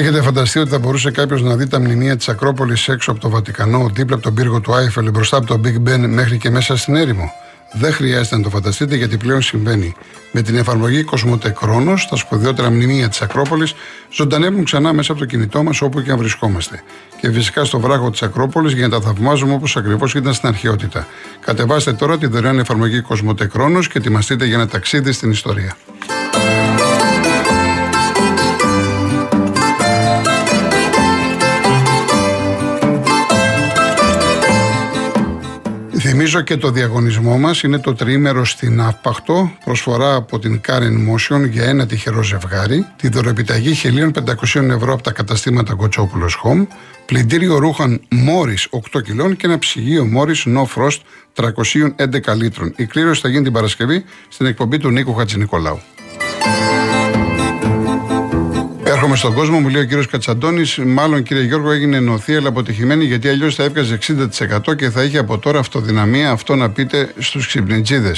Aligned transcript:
Έχετε 0.00 0.22
φανταστεί 0.22 0.58
ότι 0.58 0.70
θα 0.70 0.78
μπορούσε 0.78 1.10
κάποιος 1.10 1.42
να 1.42 1.56
δει 1.56 1.66
τα 1.66 1.80
μνημεία 1.80 2.16
της 2.16 2.28
Ακρόπολης 2.28 2.88
έξω 2.88 3.10
από 3.10 3.20
το 3.20 3.28
Βατικανό, 3.28 3.90
δίπλα 3.92 4.14
από 4.14 4.24
τον 4.24 4.34
πύργο 4.34 4.60
του 4.60 4.74
Άιφελ, 4.74 5.10
μπροστά 5.10 5.36
από 5.36 5.46
το 5.46 5.60
Big 5.64 5.88
Ben 5.88 5.98
μέχρι 6.08 6.38
και 6.38 6.50
μέσα 6.50 6.76
στην 6.76 6.96
έρημο; 6.96 7.32
Δεν 7.72 7.92
χρειάζεται 7.92 8.36
να 8.36 8.42
το 8.42 8.50
φανταστείτε 8.50 8.96
γιατί 8.96 9.16
πλέον 9.16 9.42
συμβαίνει. 9.42 9.94
Με 10.32 10.42
την 10.42 10.56
εφαρμογή 10.56 11.02
Κοσμοτέ 11.02 11.54
Χρόνο, 11.56 11.94
τα 12.10 12.16
σπουδαιότερα 12.16 12.70
μνημεία 12.70 13.08
της 13.08 13.22
Ακρόπολης 13.22 13.74
ζωντανεύουν 14.12 14.64
ξανά 14.64 14.92
μέσα 14.92 15.12
από 15.12 15.20
το 15.20 15.26
κινητό 15.26 15.62
μας 15.62 15.80
όπου 15.82 16.02
και 16.02 16.10
αν 16.10 16.18
βρισκόμαστε. 16.18 16.82
Και 17.20 17.30
φυσικά 17.30 17.64
στο 17.64 17.80
βράχο 17.80 18.10
της 18.10 18.22
Ακρόπολης 18.22 18.72
για 18.72 18.88
να 18.88 19.00
τα 19.00 19.06
θαυμάζουμε 19.06 19.52
όπως 19.52 19.76
ακριβώς 19.76 20.14
ήταν 20.14 20.34
στην 20.34 20.48
αρχαιότητα. 20.48 21.06
Κατεβάστε 21.40 21.92
τώρα 21.92 22.18
τη 22.18 22.26
δωρεάν 22.26 22.58
εφαρμογή 22.58 23.00
Κοσμοτέ 23.00 23.48
Χρόνο 23.52 23.80
και 23.80 23.98
ετοιμαστείτε 23.98 24.44
για 24.44 24.54
ένα 24.54 24.68
ταξίδι 24.68 25.12
στην 25.12 25.30
ιστορία. 25.30 25.76
Θυμίζω 36.02 36.40
και 36.40 36.56
το 36.56 36.70
διαγωνισμό 36.70 37.38
μας 37.38 37.62
είναι 37.62 37.78
το 37.78 37.94
τριήμερο 37.94 38.44
στην 38.44 38.80
Αύπαχτο, 38.80 39.52
προσφορά 39.64 40.14
από 40.14 40.38
την 40.38 40.60
Karen 40.68 41.08
Motion 41.10 41.48
για 41.50 41.64
ένα 41.64 41.86
τυχερό 41.86 42.22
ζευγάρι, 42.22 42.86
τη 42.96 43.08
δωρεπιταγή 43.08 43.74
1.500 44.52 44.70
ευρώ 44.70 44.92
από 44.92 45.02
τα 45.02 45.12
καταστήματα 45.12 45.74
Κοτσόπουλος 45.74 46.40
Home, 46.44 46.66
πλυντήριο 47.06 47.58
ρούχαν 47.58 48.00
Μόρι 48.10 48.56
8 48.92 49.02
κιλών 49.02 49.36
και 49.36 49.46
ένα 49.46 49.58
ψυγείο 49.58 50.04
Μόρι 50.04 50.34
No 50.44 50.64
Frost 50.74 50.98
311 51.34 52.36
λίτρων. 52.36 52.72
Η 52.76 52.86
κλήρωση 52.86 53.20
θα 53.20 53.28
γίνει 53.28 53.42
την 53.42 53.52
Παρασκευή 53.52 54.04
στην 54.28 54.46
εκπομπή 54.46 54.78
του 54.78 54.90
Νίκου 54.90 55.14
Χατζηνικολάου. 55.14 55.80
Έρχομαι 59.02 59.18
στον 59.18 59.34
κόσμο, 59.34 59.60
μου 59.60 59.68
λέει 59.68 59.82
ο 59.82 59.84
κύριος 59.84 60.06
Κατσαντώνης. 60.06 60.78
Μάλλον 60.78 61.22
κύριε 61.22 61.42
Γιώργο 61.42 61.70
έγινε 61.70 62.00
νοθεία, 62.00 62.38
αλλά 62.38 62.48
αποτυχημένη 62.48 63.04
γιατί 63.04 63.28
αλλιώς 63.28 63.54
θα 63.54 63.62
έβγαζε 63.62 63.98
60% 64.68 64.76
και 64.76 64.90
θα 64.90 65.02
είχε 65.02 65.18
από 65.18 65.38
τώρα 65.38 65.58
αυτοδυναμία 65.58 66.30
αυτό 66.30 66.56
να 66.56 66.70
πείτε 66.70 67.12
στους 67.18 67.46
ξυπνητζίδε. 67.46 68.12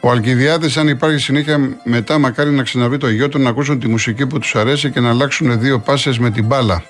Ο 0.00 0.10
Αλκιδιάδης, 0.10 0.76
αν 0.76 0.88
υπάρχει 0.88 1.18
συνέχεια 1.18 1.78
μετά, 1.84 2.18
μακάρι 2.18 2.50
να 2.50 2.62
ξαναβρει 2.62 2.98
το 2.98 3.08
γιο 3.08 3.28
του 3.28 3.38
να 3.38 3.48
ακούσουν 3.48 3.78
τη 3.78 3.88
μουσική 3.88 4.26
που 4.26 4.38
τους 4.38 4.54
αρέσει 4.54 4.90
και 4.90 5.00
να 5.00 5.08
αλλάξουν 5.08 5.60
δύο 5.60 5.78
πάσες 5.78 6.18
με 6.18 6.30
την 6.30 6.44
μπάλα. 6.44 6.84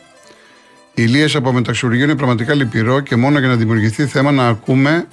Η 0.95 1.03
Ηλίε 1.07 1.29
από 1.35 1.53
μεταξουργείο 1.53 2.05
είναι 2.05 2.17
πραγματικά 2.17 2.55
λυπηρό 2.55 3.01
και 3.01 3.17
μόνο 3.17 3.39
για 3.39 3.49
να 3.49 3.57
δημιουργηθεί 3.57 4.07
θέμα 4.07 4.31
να 4.31 4.49
ακούμε 4.49 5.07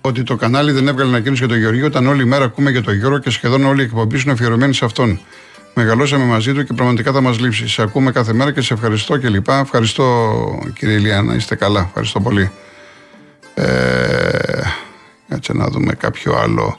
ότι 0.00 0.22
το 0.22 0.36
κανάλι 0.36 0.72
δεν 0.72 0.88
έβγαλε 0.88 1.08
ανακοίνωση 1.10 1.38
για 1.38 1.48
τον 1.48 1.58
Γεωργίο, 1.58 1.86
όταν 1.86 2.06
όλη 2.06 2.24
μέρα 2.24 2.44
ακούμε 2.44 2.70
για 2.70 2.82
τον 2.82 2.94
Γιώργο 2.94 3.18
και 3.18 3.30
σχεδόν 3.30 3.64
όλοι 3.64 3.80
οι 3.80 3.84
εκπομπή 3.84 4.20
είναι 4.22 4.32
αφιερωμένοι 4.32 4.74
σε 4.74 4.84
αυτόν. 4.84 5.20
Μεγαλώσαμε 5.78 6.24
μαζί 6.24 6.52
του 6.52 6.64
και 6.64 6.72
πραγματικά 6.72 7.12
θα 7.12 7.20
μας 7.20 7.38
λείψει. 7.38 7.68
Σε 7.68 7.82
ακούμε 7.82 8.12
κάθε 8.12 8.32
μέρα 8.32 8.52
και 8.52 8.60
σε 8.60 8.74
ευχαριστώ 8.74 9.16
και 9.16 9.28
λοιπά. 9.28 9.58
Ευχαριστώ 9.58 10.34
κύριε 10.74 10.94
Ηλιάνα, 10.94 11.34
είστε 11.34 11.54
καλά. 11.54 11.80
Ευχαριστώ 11.80 12.20
πολύ. 12.20 12.50
Ε, 13.54 13.64
κάτσε 15.28 15.52
να 15.52 15.66
δούμε 15.66 15.94
κάποιο 15.94 16.34
άλλο. 16.36 16.78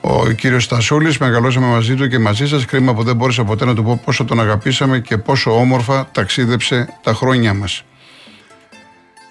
Ο 0.00 0.30
κύριος 0.30 0.64
Στασούλης, 0.64 1.18
μεγαλώσαμε 1.18 1.66
μαζί 1.66 1.94
του 1.94 2.08
και 2.08 2.18
μαζί 2.18 2.48
σας. 2.48 2.64
Κρίμα 2.64 2.94
που 2.94 3.02
δεν 3.02 3.16
μπόρεσα 3.16 3.44
ποτέ 3.44 3.64
να 3.64 3.74
του 3.74 3.82
πω 3.82 4.00
πόσο 4.04 4.24
τον 4.24 4.40
αγαπήσαμε 4.40 4.98
και 4.98 5.18
πόσο 5.18 5.58
όμορφα 5.58 6.08
ταξίδεψε 6.12 6.88
τα 7.02 7.14
χρόνια 7.14 7.54
μας. 7.54 7.84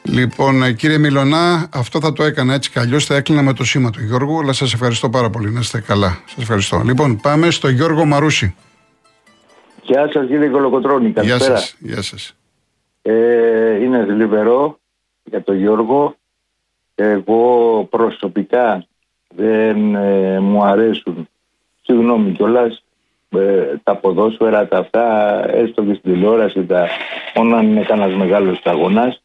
Λοιπόν, 0.03 0.63
ε, 0.63 0.71
κύριε 0.71 0.97
Μιλονά, 0.97 1.67
αυτό 1.69 1.99
θα 1.99 2.13
το 2.13 2.23
έκανα 2.23 2.53
έτσι 2.53 2.69
κι 2.69 2.79
αλλιώς 2.79 3.05
θα 3.05 3.15
έκλεινα 3.15 3.41
με 3.41 3.53
το 3.53 3.63
σήμα 3.63 3.89
του 3.89 4.03
Γιώργου, 4.03 4.39
αλλά 4.39 4.53
σας 4.53 4.73
ευχαριστώ 4.73 5.09
πάρα 5.09 5.29
πολύ. 5.29 5.51
Να 5.51 5.59
είστε 5.59 5.81
καλά. 5.81 6.17
Σας 6.25 6.41
ευχαριστώ. 6.41 6.81
Λοιπόν, 6.85 7.19
πάμε 7.19 7.49
στο 7.49 7.69
Γιώργο 7.69 8.05
Μαρούση. 8.05 8.55
Γεια 9.89 10.09
σα 10.11 10.25
κύριε 10.25 10.47
Κολοκοτρώνη, 10.47 11.11
καλησπέρα. 11.11 11.45
Γεια 11.45 11.57
σας, 11.57 11.75
γεια 11.79 12.01
σας. 12.01 12.35
Ε, 13.01 13.83
είναι 13.83 14.05
θλιβερό 14.05 14.79
για 15.23 15.43
τον 15.43 15.57
Γιώργο. 15.57 16.15
Εγώ 16.95 17.87
προσωπικά 17.89 18.85
δεν 19.35 19.95
ε, 19.95 20.39
μου 20.39 20.63
αρέσουν, 20.63 21.29
συγγνώμη 21.81 22.31
κιόλας, 22.31 22.83
ε, 23.29 23.75
τα 23.83 23.95
ποδόσφαιρα, 23.95 24.67
τα 24.67 24.77
αυτά, 24.77 25.43
έστω 25.49 25.83
και 25.83 25.93
στην 25.93 26.11
τηλεόραση, 26.11 26.65
τα, 26.65 26.87
μόνο 27.35 27.55
αν 27.55 27.67
είναι 27.67 27.83
κανένας 27.83 28.17
μεγάλος 28.17 28.61
αγώνα. 28.63 29.17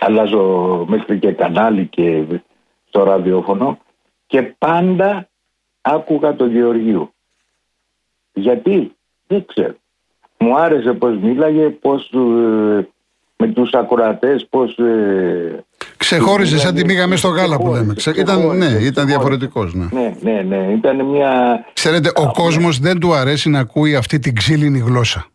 Αλλάζω 0.00 0.84
μέχρι 0.88 1.18
και 1.18 1.32
κανάλι 1.32 1.86
και 1.86 2.24
στο 2.88 3.02
ραδιόφωνο 3.02 3.78
και 4.26 4.42
πάντα 4.42 5.28
άκουγα 5.80 6.36
τον 6.36 6.50
Γεωργίου. 6.50 7.12
Γιατί; 8.32 8.94
Δεν 9.30 9.44
ξέρω. 9.46 9.74
Μου 10.38 10.58
άρεσε 10.58 10.92
πώς 10.92 11.18
μίλαγε, 11.22 11.68
πώς 11.68 12.10
ε, 12.12 12.88
με 13.36 13.46
τους 13.54 13.72
ακροατές, 13.72 14.46
πώς... 14.50 14.78
Ε, 14.78 15.64
Ξεχώριζε 15.96 16.58
σαν 16.58 16.74
τη 16.74 16.84
μήγα 16.84 17.16
στο 17.16 17.28
γάλα 17.28 17.56
που 17.56 17.72
λέμε. 17.72 17.94
Ήταν, 18.16 18.56
ναι, 18.56 18.66
ήταν 18.66 19.06
διαφορετικός. 19.06 19.74
Ναι. 19.74 19.88
ναι, 19.90 20.14
ναι, 20.20 20.42
ναι. 20.42 20.72
Ήταν 20.72 21.04
μια... 21.04 21.64
Ξέρετε, 21.72 22.12
ο 22.14 22.30
κόσμος 22.30 22.78
δεν 22.78 22.98
του 22.98 23.14
αρέσει 23.14 23.50
να 23.50 23.58
ακούει 23.58 23.96
αυτή 23.96 24.18
την 24.18 24.34
ξύλινη 24.34 24.78
γλώσσα. 24.78 25.26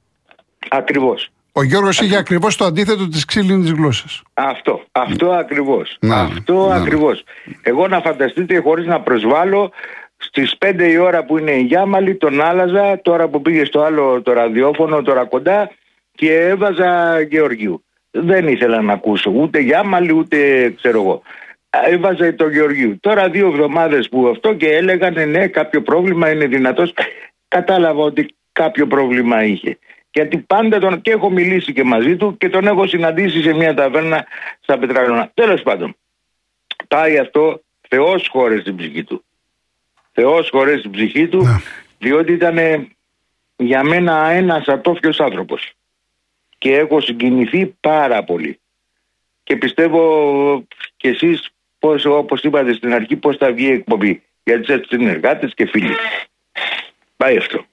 Ακριβώς. 0.70 1.30
Ο 1.52 1.64
Γιώργος 1.64 2.00
είχε 2.00 2.18
ακριβώς 2.18 2.56
το 2.56 2.66
αντίθετο 2.66 3.08
της 3.08 3.26
ξύλινης 3.26 3.72
γλώσσας. 3.72 4.22
Αυτό, 4.34 4.82
αυτό 4.92 5.32
ακριβώς. 5.32 5.98
Αυτό 6.10 6.70
ακριβώς. 6.72 7.24
Εγώ 7.62 7.88
να 7.88 8.02
φανταστείτε, 8.02 8.60
χωρίς 8.60 8.86
να 8.86 9.02
προσβάλλω, 9.02 9.72
Στις 10.38 10.56
5 10.66 10.80
η 10.80 10.98
ώρα 10.98 11.26
που 11.26 11.38
είναι 11.38 11.52
η 11.52 11.62
Γιάμαλη 11.62 12.16
τον 12.16 12.42
άλλαζα, 12.42 13.02
τώρα 13.02 13.28
που 13.28 13.42
πήγε 13.42 13.66
στο 13.66 13.82
άλλο 13.82 14.22
το 14.22 14.34
ραδιόφωνο, 14.34 15.02
τώρα 15.02 15.26
κοντά 15.26 15.72
και 16.12 16.34
έβαζα 16.34 17.20
Γεωργίου. 17.22 17.84
Δεν 18.12 18.48
ήθελα 18.48 18.82
να 18.82 18.94
ακούσω 18.94 19.32
ούτε 19.36 19.60
Γιάμαλη 19.60 20.14
ούτε 20.14 20.70
ξέρω 20.70 21.02
εγώ. 21.02 21.22
Έβαζα 21.70 22.36
το 22.36 22.50
Γεωργίου. 22.50 22.98
Τώρα 23.00 23.30
δύο 23.30 23.48
εβδομάδες 23.48 24.10
που 24.10 24.28
αυτό 24.28 24.54
και 24.54 24.68
έλεγαν 24.68 25.30
ναι 25.30 25.48
κάποιο 25.48 25.82
πρόβλημα 25.82 26.32
είναι 26.32 26.46
δυνατός. 26.46 26.94
Κατάλαβα 27.48 28.04
ότι 28.04 28.36
κάποιο 28.52 28.88
πρόβλημα 28.88 29.44
είχε. 29.44 29.78
Γιατί 30.12 30.38
πάντα 30.38 30.80
τον 30.80 31.02
και 31.02 31.12
έχω 31.12 31.30
μιλήσει 31.30 31.74
και 31.74 31.84
μαζί 31.84 32.16
του 32.16 32.38
και 32.38 32.50
τον 32.50 32.68
έχω 32.68 32.88
συναντήσει 32.88 33.42
σε 33.42 33.54
μια 33.54 33.74
ταβέρνα 33.74 34.26
στα 34.60 34.78
Πετραλώνα. 34.78 35.32
Τέλος 35.34 35.62
πάντων, 35.62 35.96
πάει 36.88 37.18
αυτό 37.18 37.62
Θεός 37.90 38.28
χώρες 38.32 38.62
στην 38.62 38.76
ψυχή 38.76 39.04
του. 39.04 39.25
Θεός 40.18 40.50
χωρές 40.50 40.82
την 40.82 40.92
ψυχή 40.92 41.28
του, 41.28 41.44
ναι. 41.44 41.62
διότι 42.00 42.32
ήταν 42.32 42.58
για 43.56 43.84
μένα 43.84 44.30
ένας 44.30 44.68
ατόφιος 44.68 45.20
άνθρωπος. 45.20 45.74
Και 46.58 46.76
έχω 46.76 47.02
συγκινηθεί 47.02 47.76
πάρα 47.80 48.24
πολύ. 48.24 48.60
Και 49.44 49.56
πιστεύω 49.56 50.68
και 50.98 51.10
εσείς 51.10 51.50
πώς, 51.80 52.06
όπως 52.06 52.42
είπατε 52.42 52.74
στην 52.74 52.94
αρχή 52.94 53.16
πώς 53.16 53.38
θα 53.38 53.52
βγει 53.52 53.66
η 53.66 53.72
εκπομπή 53.72 54.22
για 54.44 54.62
τις 54.62 54.88
συνεργάτες 54.88 55.54
και 55.54 55.66
φίλοι. 55.66 55.96
Πάει 57.18 57.38
αυτό. 57.38 57.66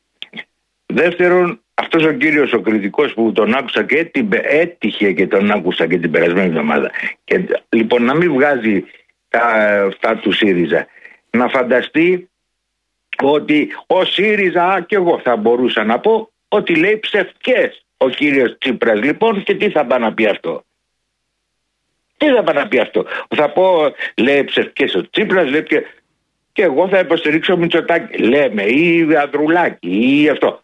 Δεύτερον, 0.86 1.60
αυτός 1.74 2.04
ο 2.04 2.12
κύριος 2.12 2.52
ο 2.52 2.60
κριτικός 2.60 3.14
που 3.14 3.32
τον 3.32 3.54
άκουσα 3.54 3.84
και 3.84 4.04
την, 4.04 4.28
έτυχε 4.42 5.12
και 5.12 5.26
τον 5.26 5.50
άκουσα 5.50 5.86
και 5.86 5.98
την 5.98 6.10
περασμένη 6.10 6.48
εβδομάδα. 6.48 6.90
Και, 7.24 7.44
λοιπόν, 7.68 8.04
να 8.04 8.14
μην 8.14 8.32
βγάζει 8.32 8.84
τα, 9.28 9.40
αυτά 9.86 10.16
του 10.16 10.32
ΣΥΡΙΖΑ. 10.32 10.86
Να 11.30 11.48
φανταστεί 11.48 12.30
ότι 13.22 13.68
ο 13.86 14.04
ΣΥΡΙΖΑ 14.04 14.84
και 14.88 14.94
εγώ 14.94 15.20
θα 15.24 15.36
μπορούσα 15.36 15.84
να 15.84 15.98
πω 15.98 16.30
ότι 16.48 16.74
λέει 16.74 16.98
ψευκές 16.98 17.84
ο 17.96 18.08
κύριος 18.08 18.56
Τσίπρας 18.58 19.00
λοιπόν 19.02 19.42
και 19.42 19.54
τι 19.54 19.70
θα 19.70 19.86
πάει 19.86 20.00
να 20.00 20.14
πει 20.14 20.26
αυτό; 20.26 20.64
Τι 22.16 22.26
θα 22.26 22.42
πάει 22.42 22.56
να 22.56 22.68
πει 22.68 22.78
αυτό; 22.78 23.06
Θα 23.28 23.50
πω 23.50 23.92
λέει 24.16 24.44
ψευκές 24.44 24.94
ο 24.94 25.10
Τσίπρας 25.10 25.50
λέει 25.50 25.62
και, 25.62 25.84
και 26.52 26.62
εγώ 26.62 26.88
θα 26.88 26.98
υποστηρίξω 26.98 27.56
Μητσοτάκη 27.56 28.18
λέμε 28.18 28.62
ή 28.62 29.16
Ανδρουλάκη 29.16 30.22
ή 30.22 30.28
αυτό. 30.28 30.62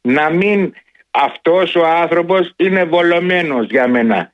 Να 0.00 0.30
μην 0.30 0.72
αυτός 1.10 1.74
ο 1.74 1.86
άνθρωπος 1.86 2.52
είναι 2.56 2.84
βολωμένος 2.84 3.66
για 3.66 3.88
μένα 3.88 4.32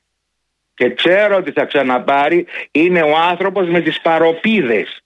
και 0.73 0.93
ξέρω 0.93 1.35
ότι 1.35 1.51
θα 1.51 1.65
ξαναπάρει 1.65 2.47
είναι 2.71 3.01
ο 3.01 3.17
άνθρωπος 3.17 3.67
με 3.67 3.81
τις 3.81 4.01
παροπίδες 4.01 5.03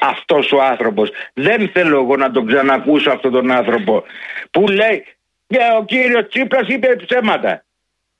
αυτός 0.00 0.52
ο 0.52 0.62
άνθρωπος. 0.62 1.10
Δεν 1.32 1.70
θέλω 1.72 2.00
εγώ 2.00 2.16
να 2.16 2.30
τον 2.30 2.46
ξανακούσω 2.46 3.10
αυτόν 3.10 3.32
τον 3.32 3.50
άνθρωπο 3.50 4.04
που 4.50 4.68
λέει 4.68 5.04
και 5.46 5.58
ο 5.78 5.84
κύριος 5.84 6.28
Τσίπρας 6.28 6.68
είπε 6.68 6.96
ψέματα. 7.06 7.64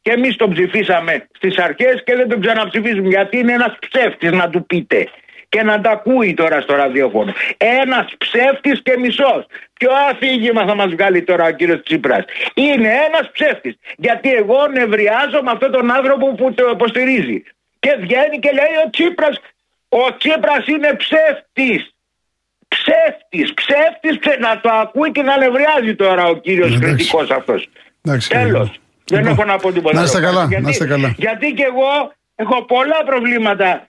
Και 0.03 0.13
εμείς 0.13 0.37
τον 0.37 0.51
ψηφίσαμε 0.51 1.27
στις 1.37 1.59
αρχές 1.59 2.03
και 2.05 2.15
δεν 2.15 2.29
τον 2.29 2.41
ξαναψηφίζουμε 2.41 3.09
γιατί 3.09 3.39
είναι 3.39 3.53
ένας 3.53 3.79
ψεύτης 3.89 4.31
να 4.31 4.51
του 4.51 4.67
πείτε. 4.67 5.09
Και 5.49 5.63
να 5.63 5.81
τα 5.81 5.91
ακούει 5.91 6.35
τώρα 6.35 6.61
στο 6.61 6.75
ραδιόφωνο. 6.75 7.33
Ένας 7.57 8.15
ψεύτης 8.19 8.83
και 8.83 8.97
μισός. 8.99 9.47
Ποιο 9.73 9.91
αφήγημα 10.11 10.67
θα 10.67 10.75
μας 10.75 10.91
βγάλει 10.91 11.23
τώρα 11.23 11.45
ο 11.47 11.51
κύριος 11.51 11.83
Τσίπρας. 11.83 12.25
Είναι 12.55 12.89
ένας 13.09 13.31
ψεύτης. 13.33 13.79
Γιατί 13.97 14.33
εγώ 14.33 14.67
νευριάζω 14.67 15.43
με 15.43 15.51
αυτόν 15.51 15.71
τον 15.71 15.91
άνθρωπο 15.91 16.35
που 16.35 16.55
το 16.55 16.69
υποστηρίζει. 16.73 17.43
Και 17.79 17.97
βγαίνει 18.01 18.39
και 18.39 18.51
λέει 18.53 18.75
ο 18.87 18.91
Τσίπρας 18.91 19.41
ο 19.89 20.17
Τσίπρας 20.19 20.67
είναι 20.67 20.97
ψεύτης. 20.97 21.91
Ψεύτης, 22.69 23.55
ψεύτης, 23.55 24.19
ψε... 24.19 24.37
να 24.41 24.61
το 24.61 24.71
ακούει 24.73 25.13
και 25.13 25.23
να 25.23 25.39
νευριάζει 25.39 25.95
τώρα 25.95 26.27
ο 26.27 26.35
κύριος 26.37 26.71
ναι, 26.71 26.79
κριτικός 26.79 27.31
αυτός. 27.31 27.69
Τέλος. 28.29 28.81
Δεν 29.05 29.19
λοιπόν, 29.19 29.33
έχω 29.33 29.45
να 29.45 29.57
πω 29.57 29.73
τίποτα. 29.73 29.97
Να 29.97 30.03
είστε 30.03 30.21
καλά. 30.21 30.45
Γιατί, 30.45 30.63
να 30.63 30.71
είστε 30.71 30.87
καλά. 30.87 31.15
γιατί 31.17 31.53
και 31.53 31.63
εγώ 31.63 32.13
έχω 32.35 32.65
πολλά 32.65 33.03
προβλήματα 33.07 33.89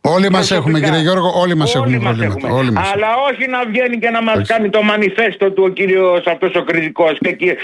Όλοι 0.00 0.30
μας 0.30 0.50
έχουμε, 0.50 0.80
κύριε 0.80 1.00
Γιώργο, 1.00 1.32
όλοι 1.34 1.54
μας 1.54 1.74
έχουμε 1.74 1.98
προβλήματα. 1.98 2.48
Όλοι 2.48 2.70
μας. 2.70 2.92
Αλλά 2.92 3.06
όχι 3.30 3.46
να 3.48 3.64
βγαίνει 3.64 3.98
και 3.98 4.10
να 4.10 4.22
μας 4.22 4.48
κάνει 4.48 4.70
το 4.70 4.82
μανιφέστο 4.82 5.50
του 5.50 5.62
ο 5.66 5.68
κύριος 5.68 6.26
αυτός 6.26 6.54
ο 6.54 6.62
κριτικός. 6.62 7.18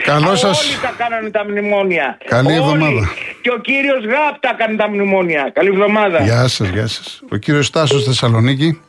Καλό 0.05 0.35
σα. 0.35 0.49
Όλοι 0.49 0.57
τα 0.83 0.95
κάνανε 0.97 1.31
τα 1.31 1.45
μνημόνια. 1.45 2.19
Καλή 2.25 2.47
όλοι. 2.47 2.57
εβδομάδα. 2.57 3.09
Και 3.45 3.51
ο 3.51 3.59
κύριος 3.59 4.05
Γάπ 4.05 4.41
τα 4.41 4.53
κάνει 4.53 4.77
τα 4.77 4.89
μνημόνια. 4.89 5.51
Καλή 5.51 5.69
εβδομάδα. 5.69 6.23
Γεια 6.23 6.49
σας, 6.49 6.69
γεια 6.69 6.87
σας. 6.87 7.23
Ο 7.31 7.37
κύριος 7.37 7.71
Τάσο 7.71 8.01
Θεσσαλονίκη. 8.01 8.81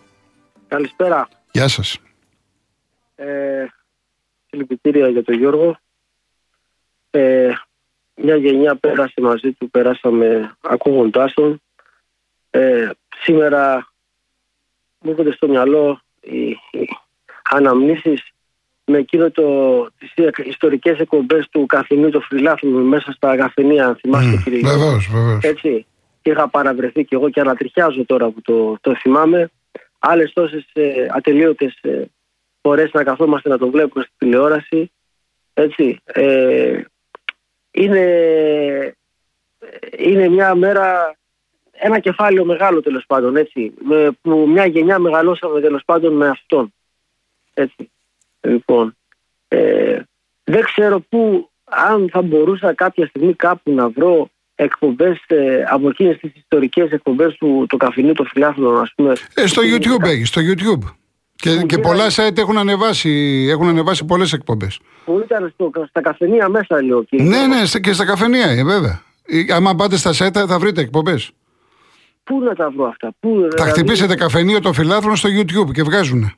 Καλησπέρα. 0.68 1.28
Γεια 1.52 1.68
σας. 1.68 1.98
Ε, 3.16 3.66
συλληπιτήρια 4.50 5.08
για 5.08 5.24
τον 5.24 5.36
Γιώργο. 5.36 5.78
Ε, 7.12 7.52
μια 8.16 8.36
γενιά 8.36 8.76
πέρασε 8.76 9.22
μαζί 9.22 9.52
του, 9.52 9.70
περάσαμε 9.70 10.56
ακούγοντάς 10.62 11.34
τον. 11.34 11.62
Ε, 12.50 12.90
σήμερα 13.24 13.92
μου 15.00 15.12
έρχονται 15.12 15.32
στο 15.32 15.48
μυαλό 15.48 16.02
οι, 16.22 16.50
οι 16.50 16.90
αναμνήσεις 17.44 18.34
με 18.86 18.98
εκείνο 18.98 19.32
το, 19.32 19.44
τις 19.98 20.14
ιστορικές 20.46 21.00
εκπομπές 21.00 21.48
του 21.52 21.66
καφενείου 21.66 22.10
του 22.10 22.22
φιλάθλου 22.22 22.86
μέσα 22.86 23.12
στα 23.12 23.38
καφενεία, 23.38 23.88
αν 23.88 23.96
θυμάστε 23.96 24.36
mm, 24.36 24.44
κύριε 24.44 24.60
Βεβαίως, 24.70 25.10
βεβαίως. 25.12 25.44
Έτσι. 25.44 25.86
Και 26.22 26.32
είχα 26.32 26.50
παραβρεθεί 26.50 27.06
και 27.06 27.16
εγώ 27.16 27.30
και 27.30 27.40
ανατριχιάζω 27.40 28.06
τώρα 28.06 28.30
που 28.30 28.42
το, 28.42 28.78
το 28.82 28.96
θυμάμαι. 28.96 29.52
Άλλες 30.00 30.34
τόσες 30.34 30.66
ε, 30.74 31.06
ατελείωτες 31.10 31.78
ε, 31.82 32.04
φορές 32.62 32.92
να 32.94 33.04
καθόμαστε 33.04 33.50
να 33.50 33.58
το 33.58 33.70
βλέπουμε 33.70 34.04
στη 34.04 34.14
τηλεόραση. 34.18 34.92
Έτσι. 35.54 36.00
Ε, 36.04 36.82
είναι, 37.72 38.06
είναι 39.98 40.30
μια 40.30 40.56
μέρα 40.56 41.16
ένα 41.72 42.00
κεφάλαιο 42.00 42.46
μεγάλο 42.46 42.82
τέλος 42.82 43.04
πάντων, 43.08 43.36
έτσι. 43.36 43.74
Με, 43.84 44.10
που 44.22 44.48
μια 44.48 44.66
γενιά 44.66 45.00
μεγαλώσαμε 45.00 45.62
τέλος 45.62 45.82
πάντων 45.86 46.14
με 46.14 46.28
αυτόν. 46.28 46.74
Έτσι. 47.54 47.90
Λοιπόν, 48.46 48.96
ε, 49.48 50.00
δεν 50.44 50.64
ξέρω 50.64 51.00
πού, 51.00 51.50
αν 51.64 52.10
θα 52.12 52.22
μπορούσα 52.22 52.74
κάποια 52.74 53.08
στιγμή 53.08 53.34
κάπου 53.34 53.72
να 53.72 53.90
βρω 53.90 54.30
εκπομπές 54.56 55.24
ε, 55.28 55.64
από 55.70 55.90
εκείνες 55.90 56.18
τις 56.18 56.32
ιστορικές 56.36 56.92
εκπομπές 56.92 57.36
του 57.36 57.66
το 57.70 57.78
καφενείου 57.78 58.14
των 58.14 58.28
φιλάθλων, 58.28 58.82
ας 58.82 58.94
πούμε. 58.96 59.14
Ε, 59.34 59.48
στο 59.48 59.62
YouTube 59.62 60.04
έχεις, 60.04 60.28
στο 60.28 60.42
YouTube. 60.42 60.94
Και, 61.36 61.62
και 61.68 61.78
πολλά 61.78 62.06
site 62.10 62.38
έχουν 62.38 62.58
ανεβάσει, 62.58 63.46
έχουν 63.50 63.68
ανεβάσει 63.68 64.06
πολλές 64.06 64.34
εκπομπές. 64.34 64.80
Που 65.06 65.22
ήταν 65.26 65.52
στο, 65.54 65.72
στα 65.90 66.02
καφενεία 66.02 66.50
μέσα, 66.50 66.84
λέω. 66.84 67.04
Κύριε. 67.04 67.26
Ναι, 67.26 67.48
ναι, 67.48 67.80
και 67.80 67.94
στα 67.94 68.06
καφενεία, 68.06 68.48
ε, 68.48 68.64
βέβαια. 68.64 69.02
Αν 69.56 69.76
πάτε 69.76 69.98
στα 69.98 70.12
site 70.12 70.46
θα 70.48 70.60
βρείτε 70.60 70.82
εκπομπές. 70.82 71.32
Πού 72.24 72.40
να 72.40 72.56
τα 72.56 72.70
βρω 72.70 72.86
αυτά, 72.86 73.14
πού, 73.20 73.30
Θα 73.42 73.48
δηλαδή... 73.48 73.72
χτυπήσετε 73.72 74.16
καφενείο 74.16 74.60
των 74.60 74.74
φιλάθλων 74.74 75.16
στο 75.16 75.30
YouTube 75.30 75.72
και 75.72 75.84
βγάζουν. 75.84 76.34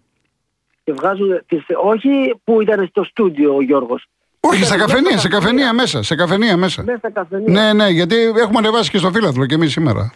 Και 0.87 0.93
βγάζουν, 0.93 1.41
όχι 1.83 2.35
που 2.43 2.61
ήταν 2.61 2.87
στο 2.87 3.03
στούντιο 3.03 3.55
ο 3.55 3.61
Γιώργος. 3.61 4.07
Όχι, 4.39 4.63
στα 4.63 4.77
καφενεία, 4.77 5.17
σε 5.17 5.27
καφενεία 5.27 5.73
μέσα. 5.73 6.03
Σε 6.03 6.15
καφενεία 6.15 6.57
μέσα. 6.57 6.83
Μέσα 6.83 7.11
καφενεία. 7.11 7.51
Ναι, 7.51 7.73
ναι, 7.73 7.89
γιατί 7.89 8.15
έχουμε 8.15 8.57
ανεβάσει 8.57 8.91
και 8.91 8.97
στο 8.97 9.11
φύλαθλο 9.11 9.45
και 9.45 9.53
εμείς 9.53 9.71
σήμερα. 9.71 10.13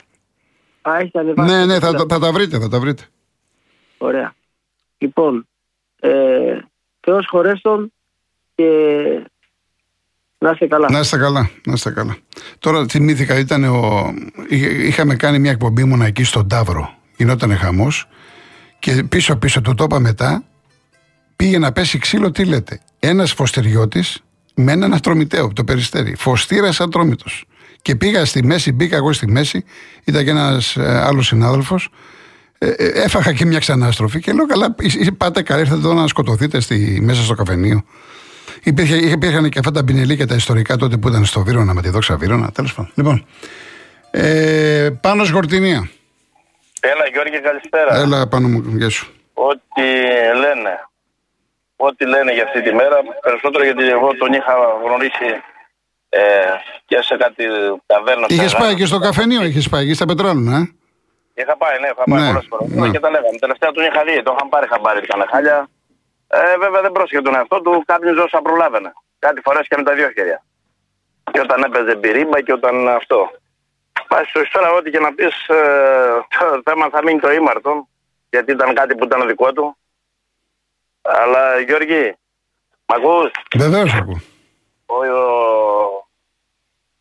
Α, 0.81 0.97
έχετε 0.97 1.19
ανεβάσει. 1.19 1.53
Ναι, 1.53 1.65
ναι, 1.65 1.79
θα, 1.79 1.91
θα, 1.91 2.05
θα, 2.09 2.19
τα 2.19 2.31
βρείτε, 2.31 2.59
θα 2.59 2.67
τα 2.67 2.79
βρείτε. 2.79 3.03
Ωραία. 3.97 4.33
Λοιπόν, 4.97 5.47
ε, 5.99 6.57
Θεός 6.99 7.27
χωρέστον 7.29 7.93
και 8.55 8.65
να 10.37 10.49
είστε 10.51 10.67
καλά. 10.67 10.87
Να 10.91 10.99
είστε 10.99 11.17
καλά. 11.17 11.49
Να 11.65 11.73
είστε 11.73 11.91
καλά. 11.91 12.17
Τώρα 12.59 12.85
θυμήθηκα, 12.89 13.39
ήταν 13.39 13.63
ο... 13.63 14.13
είχαμε 14.85 15.15
κάνει 15.15 15.39
μια 15.39 15.51
εκπομπή 15.51 15.83
μου 15.83 16.03
εκεί 16.03 16.23
στον 16.23 16.47
Ταύρο. 16.47 16.93
Γινόταν 17.17 17.57
χαμός. 17.57 18.07
Και 18.79 19.03
πίσω 19.09 19.37
πίσω 19.37 19.61
του 19.61 19.73
το 19.73 19.83
είπα 19.83 19.99
μετά. 19.99 20.43
Πήγε 21.41 21.57
να 21.57 21.71
πέσει 21.71 21.97
ξύλο, 21.97 22.31
τι 22.31 22.45
λέτε. 22.45 22.79
Ένας 22.99 23.31
φωστεριώτης 23.33 24.23
με 24.55 24.71
έναν 24.71 24.93
ατρομητέο 24.93 25.45
από 25.45 25.53
το 25.53 25.63
περιστέρι. 25.63 26.15
Φωστήρα 26.15 26.69
ατρόμητο. 26.79 27.25
Και 27.81 27.95
πήγα 27.95 28.25
στη 28.25 28.43
μέση, 28.43 28.71
μπήκα 28.71 28.95
εγώ 28.95 29.13
στη 29.13 29.27
μέση. 29.27 29.65
Ήταν 30.03 30.23
και 30.23 30.29
ένας 30.29 30.75
ε, 30.75 31.01
άλλος 31.05 31.27
συνάδελφος. 31.27 31.89
Ε, 32.57 32.69
ε, 32.69 32.87
έφαγα 32.87 33.33
και 33.33 33.45
μια 33.45 33.59
ξανάστροφη 33.59 34.19
και 34.19 34.31
λέω: 34.31 34.45
Καλά, 34.45 34.75
πάτε 35.17 35.41
καλά, 35.41 35.59
ήρθατε 35.59 35.79
εδώ 35.79 35.93
να 35.93 36.07
σκοτωθείτε 36.07 36.59
στη, 36.59 36.99
μέσα 37.01 37.23
στο 37.23 37.33
καφενείο. 37.33 37.83
Υπήρχε, 38.63 38.95
υπήρχαν 38.95 39.49
και 39.49 39.59
αυτά 39.59 39.71
τα 39.71 39.83
και 40.15 40.25
τα 40.25 40.35
ιστορικά 40.35 40.75
τότε 40.75 40.97
που 40.97 41.07
ήταν 41.07 41.25
στο 41.25 41.43
Βύρονα 41.43 41.73
με 41.73 41.81
τη 41.81 41.89
δόξα 41.89 42.17
Βύρονα. 42.17 42.51
Τέλος 42.51 42.73
πάντων. 42.73 42.91
Λοιπόν, 42.95 43.25
ε, 44.11 44.89
πάνω 45.01 45.23
Γορτινία. 45.23 45.89
Έλα 46.79 47.07
Γιώργη, 47.11 47.41
καλησπέρα. 47.41 47.95
Έλα 47.95 48.27
πάνω 48.27 48.47
μου, 48.47 48.63
γεια 48.77 48.89
σου. 48.89 49.11
Ό,τι 49.33 49.81
λένε. 50.39 50.89
Ό,τι 51.87 52.05
λένε 52.05 52.31
για 52.33 52.43
αυτή 52.43 52.61
τη 52.61 52.73
μέρα. 52.73 52.97
Περισσότερο 53.21 53.63
γιατί 53.63 53.83
εγώ 53.89 54.09
τον 54.21 54.33
είχα 54.33 54.53
γνωρίσει 54.83 55.29
ε, 56.09 56.21
και 56.85 56.97
σε 57.01 57.17
κάτι 57.17 57.43
ταβέρνα. 57.85 58.25
Είχες 58.29 58.55
πάει 58.55 58.75
και 58.75 58.85
στο 58.85 58.99
καφενείο, 58.99 59.43
είχες 59.43 59.69
πάει 59.69 59.87
και 59.87 59.93
στα 59.93 60.05
πετράλαινα, 60.05 60.57
ε; 60.57 60.61
Είχα 61.41 61.57
πάει, 61.57 61.79
ναι, 61.79 61.87
είχα 61.93 62.03
πάει 62.03 62.21
ναι, 62.21 62.27
πολλές 62.27 62.47
φορές. 62.49 62.67
Ναι. 62.69 62.89
Και 62.89 62.99
τα 62.99 63.09
λέγαμε. 63.09 63.37
Τελευταία 63.45 63.71
τον 63.71 63.83
είχα 63.83 64.03
δει, 64.03 64.23
το 64.23 64.31
είχαν 64.35 64.49
πάρει 64.49 64.67
χαμπάρι, 64.71 64.99
ήταν 65.03 65.21
χάλια. 65.31 65.57
Ε, 66.27 66.57
βέβαια 66.63 66.81
δεν 66.81 66.91
πρόσεχε 66.91 67.21
τον 67.21 67.35
εαυτό 67.35 67.61
του, 67.61 67.83
κάποιο 67.85 68.23
όσα 68.23 68.41
προλάβαινε. 68.41 68.91
Κάτι 69.19 69.41
φορές 69.45 69.67
και 69.67 69.75
με 69.77 69.83
τα 69.83 69.93
δύο 69.93 70.09
χέρια. 70.15 70.43
Και 71.31 71.39
όταν 71.39 71.63
έπαιζε 71.63 71.95
μπυρίμπα 71.95 72.41
και 72.41 72.53
όταν 72.53 72.75
αυτό. 72.89 73.19
Πάει 74.07 74.23
στο 74.23 74.41
τώρα, 74.51 74.71
ό,τι 74.71 74.89
και 74.89 74.99
να 74.99 75.13
πεις, 75.13 75.35
ε, 75.47 75.57
το 76.53 76.61
θέμα 76.69 76.89
θα 76.91 77.03
μείνει 77.03 77.19
το 77.19 77.31
ήμαρτο, 77.31 77.87
γιατί 78.29 78.51
ήταν 78.51 78.73
κάτι 78.73 78.95
που 78.95 79.03
ήταν 79.03 79.27
δικό 79.27 79.53
του. 79.53 79.77
Αλλά 81.01 81.59
Γιώργη, 81.59 82.15
μ' 82.85 82.93
ακούς; 82.93 83.31
Βεβαίως 83.57 83.93
ακούω. 83.93 84.21
Ο, 84.85 85.05
ο, 85.05 86.07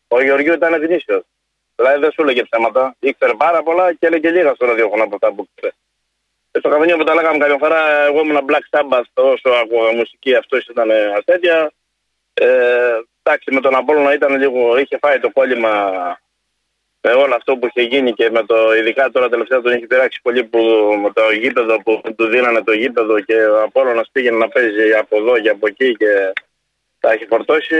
ο 0.07 0.21
Γεωργίου 0.21 0.53
ήταν 0.53 0.73
γνήσιος. 0.85 1.23
Δηλαδή 1.75 1.99
δεν 1.99 2.11
σου 2.11 2.21
έλεγε 2.21 2.43
ψέματα. 2.43 2.95
Ήξερε 2.99 3.33
πάρα 3.33 3.63
πολλά 3.63 3.93
και 3.93 4.07
έλεγε 4.07 4.29
λίγα 4.29 4.53
στο 4.53 4.65
ραδιόφωνο 4.65 5.03
από 5.03 5.15
αυτά 5.15 5.33
που 5.33 5.47
ξέρει. 5.55 5.73
Στο 6.51 6.69
καφενείο 6.69 6.97
που 6.97 7.03
τα 7.03 7.13
λέγαμε 7.13 7.37
κάποια 7.37 7.57
φορά, 7.57 7.89
εγώ 7.89 8.19
ήμουν 8.19 8.45
Black 8.49 8.65
Sabbath, 8.69 9.11
όσο 9.13 9.49
ακούω 9.49 9.91
μουσική, 9.91 10.35
αυτός 10.35 10.67
ήταν 10.67 10.89
ασθένεια. 11.17 11.71
Ε, 12.33 12.97
εντάξει, 13.23 13.53
με 13.53 13.61
τον 13.61 13.75
Απόλλωνα 13.75 14.13
ήταν 14.13 14.35
λίγο, 14.35 14.77
είχε 14.77 14.97
φάει 14.97 15.19
το 15.19 15.29
κόλλημα 15.31 15.93
με 17.01 17.11
όλο 17.11 17.35
αυτό 17.35 17.57
που 17.57 17.67
είχε 17.67 17.87
γίνει 17.87 18.13
και 18.13 18.29
με 18.31 18.43
το, 18.43 18.75
ειδικά 18.75 19.09
τώρα 19.09 19.29
τελευταία 19.29 19.61
τον 19.61 19.73
είχε 19.73 19.87
πειράξει 19.87 20.19
πολύ 20.21 20.43
που, 20.43 20.59
με 21.03 21.11
το 21.13 21.21
γήπεδο 21.41 21.81
που 21.81 22.01
του 22.15 22.25
δίνανε 22.25 22.61
το 22.63 22.71
γήπεδο 22.71 23.19
και 23.19 23.35
ο 23.35 23.61
Απόλλωνας 23.61 24.09
πήγαινε 24.11 24.37
να 24.37 24.47
παίζει 24.47 24.93
από 24.99 25.17
εδώ 25.17 25.39
και 25.39 25.49
από 25.49 25.67
εκεί 25.67 25.95
και 25.95 26.33
τα 26.99 27.11
έχει 27.11 27.25
φορτώσει. 27.25 27.75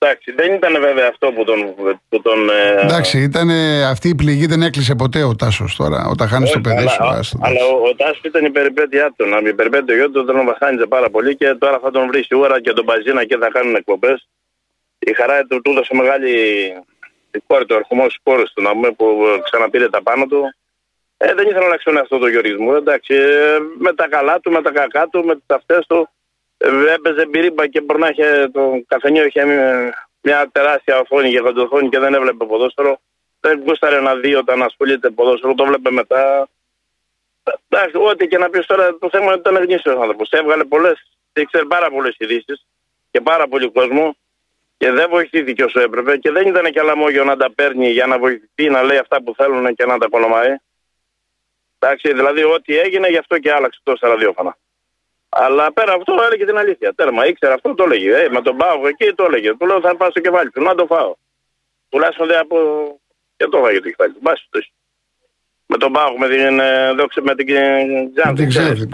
Εντάξει, 0.00 0.32
δεν 0.32 0.52
ήταν 0.52 0.80
βέβαια 0.80 1.08
αυτό 1.08 1.32
που 1.32 1.44
τον. 1.44 1.74
Που 2.08 2.22
τον 2.22 2.50
ε, 2.50 2.80
Εντάξει, 2.82 3.18
ήταν, 3.22 3.50
αυτή 3.90 4.08
η 4.08 4.14
πληγή 4.14 4.46
δεν 4.46 4.62
έκλεισε 4.62 4.94
ποτέ 4.94 5.22
ο 5.22 5.34
Τάσος 5.36 5.76
τώρα, 5.76 6.06
όταν 6.10 6.28
χάνει 6.28 6.50
το 6.50 6.60
παιδί 6.60 6.88
σου. 6.88 7.02
Αλλά, 7.04 7.20
αλλά 7.40 7.64
ο, 7.64 7.88
ο 7.88 7.94
Τάσος 7.94 8.20
ήταν 8.22 8.44
η 8.44 8.50
περιπέτειά 8.50 9.14
του. 9.16 9.26
Να 9.26 9.40
μην 9.40 9.56
περιπέτει 9.56 9.94
γιο 9.94 10.10
του, 10.10 10.24
τον 10.24 10.44
βασάνιζε 10.44 10.86
πάρα 10.86 11.10
πολύ 11.10 11.36
και 11.36 11.54
τώρα 11.54 11.78
θα 11.78 11.90
τον 11.90 12.06
βρει 12.06 12.24
σίγουρα 12.24 12.60
και 12.60 12.72
τον 12.72 12.84
Παζίνα 12.84 13.24
και 13.24 13.36
θα 13.36 13.48
κάνουν 13.48 13.74
εκπομπές. 13.74 14.28
Η 14.98 15.12
χαρά 15.12 15.44
του 15.44 15.60
του 15.60 15.70
έδωσε 15.70 15.94
μεγάλη 15.94 16.32
κόρη 17.46 17.66
του, 17.66 17.74
αρχομό 17.74 18.06
κόρη 18.22 18.44
του 18.54 18.62
να 18.62 18.70
πούμε, 18.70 18.90
που 18.92 19.24
ξαναπήρε 19.44 19.88
τα 19.88 20.02
πάνω 20.02 20.26
του. 20.26 20.54
Ε, 21.16 21.34
δεν 21.34 21.46
ήθελα 21.46 21.60
να 21.60 21.66
αλλάξουν 21.66 21.96
αυτό 21.96 22.18
το 22.18 22.28
γεωργισμό. 22.28 22.72
Εντάξει, 22.76 23.14
ε, 23.14 23.58
με 23.78 23.92
τα 23.94 24.08
καλά 24.08 24.40
του, 24.40 24.50
με 24.50 24.62
τα 24.62 24.70
κακά 24.70 25.08
του, 25.08 25.24
με 25.24 25.34
τις 25.34 25.44
αυτές 25.48 25.86
του 25.86 26.08
έπαιζε 26.94 27.26
μπυρίμπα 27.26 27.66
και 27.66 27.80
μπορεί 27.80 28.00
να 28.00 28.08
είχε 28.08 28.48
το 28.52 28.84
καφενείο 28.86 29.24
είχε 29.24 29.44
μια 30.20 30.48
τεράστια 30.52 30.98
οθόνη 30.98 31.30
και 31.30 31.38
γοντοθόνη 31.38 31.88
και 31.88 31.98
δεν 31.98 32.14
έβλεπε 32.14 32.44
ποδόσφαιρο. 32.44 33.00
Δεν 33.40 33.62
γούσταρε 33.66 34.00
να 34.00 34.14
δει 34.16 34.34
όταν 34.34 34.62
ασχολείται 34.62 35.10
ποδόσφαιρο, 35.10 35.54
το 35.54 35.64
βλέπε 35.64 35.90
μετά. 35.90 36.48
Εντάξει, 37.68 37.96
ό,τι 37.96 38.26
και 38.26 38.38
να 38.38 38.50
πεις 38.50 38.66
τώρα, 38.66 38.98
το 38.98 39.08
θέμα 39.10 39.34
ήταν 39.34 39.56
γνήσιο 39.56 40.00
άνθρωπος. 40.00 40.30
Έβγαλε 40.30 40.64
πολλές, 40.64 41.08
ήξερε 41.32 41.64
πάρα 41.64 41.90
πολλές 41.90 42.14
ειδήσεις 42.18 42.66
και 43.10 43.20
πάρα 43.20 43.48
πολύ 43.48 43.70
κόσμο 43.70 44.16
και 44.78 44.90
δεν 44.90 45.08
βοηθήθηκε 45.10 45.64
όσο 45.64 45.80
έπρεπε 45.80 46.16
και 46.16 46.30
δεν 46.30 46.46
ήταν 46.46 46.72
και 46.72 46.80
αλαμόγιο 46.80 47.24
να 47.24 47.36
τα 47.36 47.52
παίρνει 47.54 47.90
για 47.90 48.06
να 48.06 48.18
βοηθηθεί 48.18 48.68
να 48.70 48.82
λέει 48.82 48.98
αυτά 48.98 49.22
που 49.22 49.34
θέλουν 49.36 49.74
και 49.74 49.84
να 49.84 49.98
τα 49.98 50.06
κονομάει. 50.08 50.56
Εντάξει, 51.78 52.12
δηλαδή 52.12 52.42
ό,τι 52.44 52.78
έγινε 52.78 53.08
γι' 53.08 53.16
αυτό 53.16 53.38
και 53.38 53.52
άλλαξε 53.52 53.80
τόσα 53.82 54.08
ραδιόφωνα. 54.08 54.56
Αλλά 55.28 55.72
πέρα 55.72 55.92
από 55.92 56.00
αυτό 56.00 56.24
έλεγε 56.26 56.44
την 56.44 56.56
αλήθεια. 56.56 56.94
Τέρμα, 56.94 57.26
ήξερα 57.26 57.54
αυτό, 57.54 57.74
το 57.74 57.84
έλεγε. 57.84 58.16
Ε, 58.16 58.28
με 58.28 58.40
τον 58.42 58.56
Πάο 58.56 58.86
εκεί 58.86 59.12
το 59.14 59.24
έλεγε. 59.24 59.54
Του 59.54 59.66
λέω 59.66 59.80
θα 59.80 59.96
πάω 59.96 60.10
στο 60.10 60.20
κεφάλι 60.20 60.50
του, 60.50 60.62
να 60.62 60.74
το 60.74 60.86
φάω. 60.86 61.14
Τουλάχιστον 61.88 62.26
δεν 62.26 62.38
από. 62.38 62.56
Και 63.36 63.46
το 63.46 63.58
φάγε 63.58 63.80
το 63.80 63.88
κεφάλι 63.88 64.12
του. 64.12 64.18
Μπάσει 64.22 64.46
το. 64.50 64.60
Με 65.66 65.76
τον 65.76 65.92
Πάο, 65.92 66.18
με 66.18 66.28
την, 66.28 66.58
ε, 66.60 66.92
δόξε, 66.92 67.20
με 67.20 67.34
την 67.34 67.46
Τζάντη. 68.14 68.40
Την 68.40 68.48
Ξάνθη, 68.48 68.86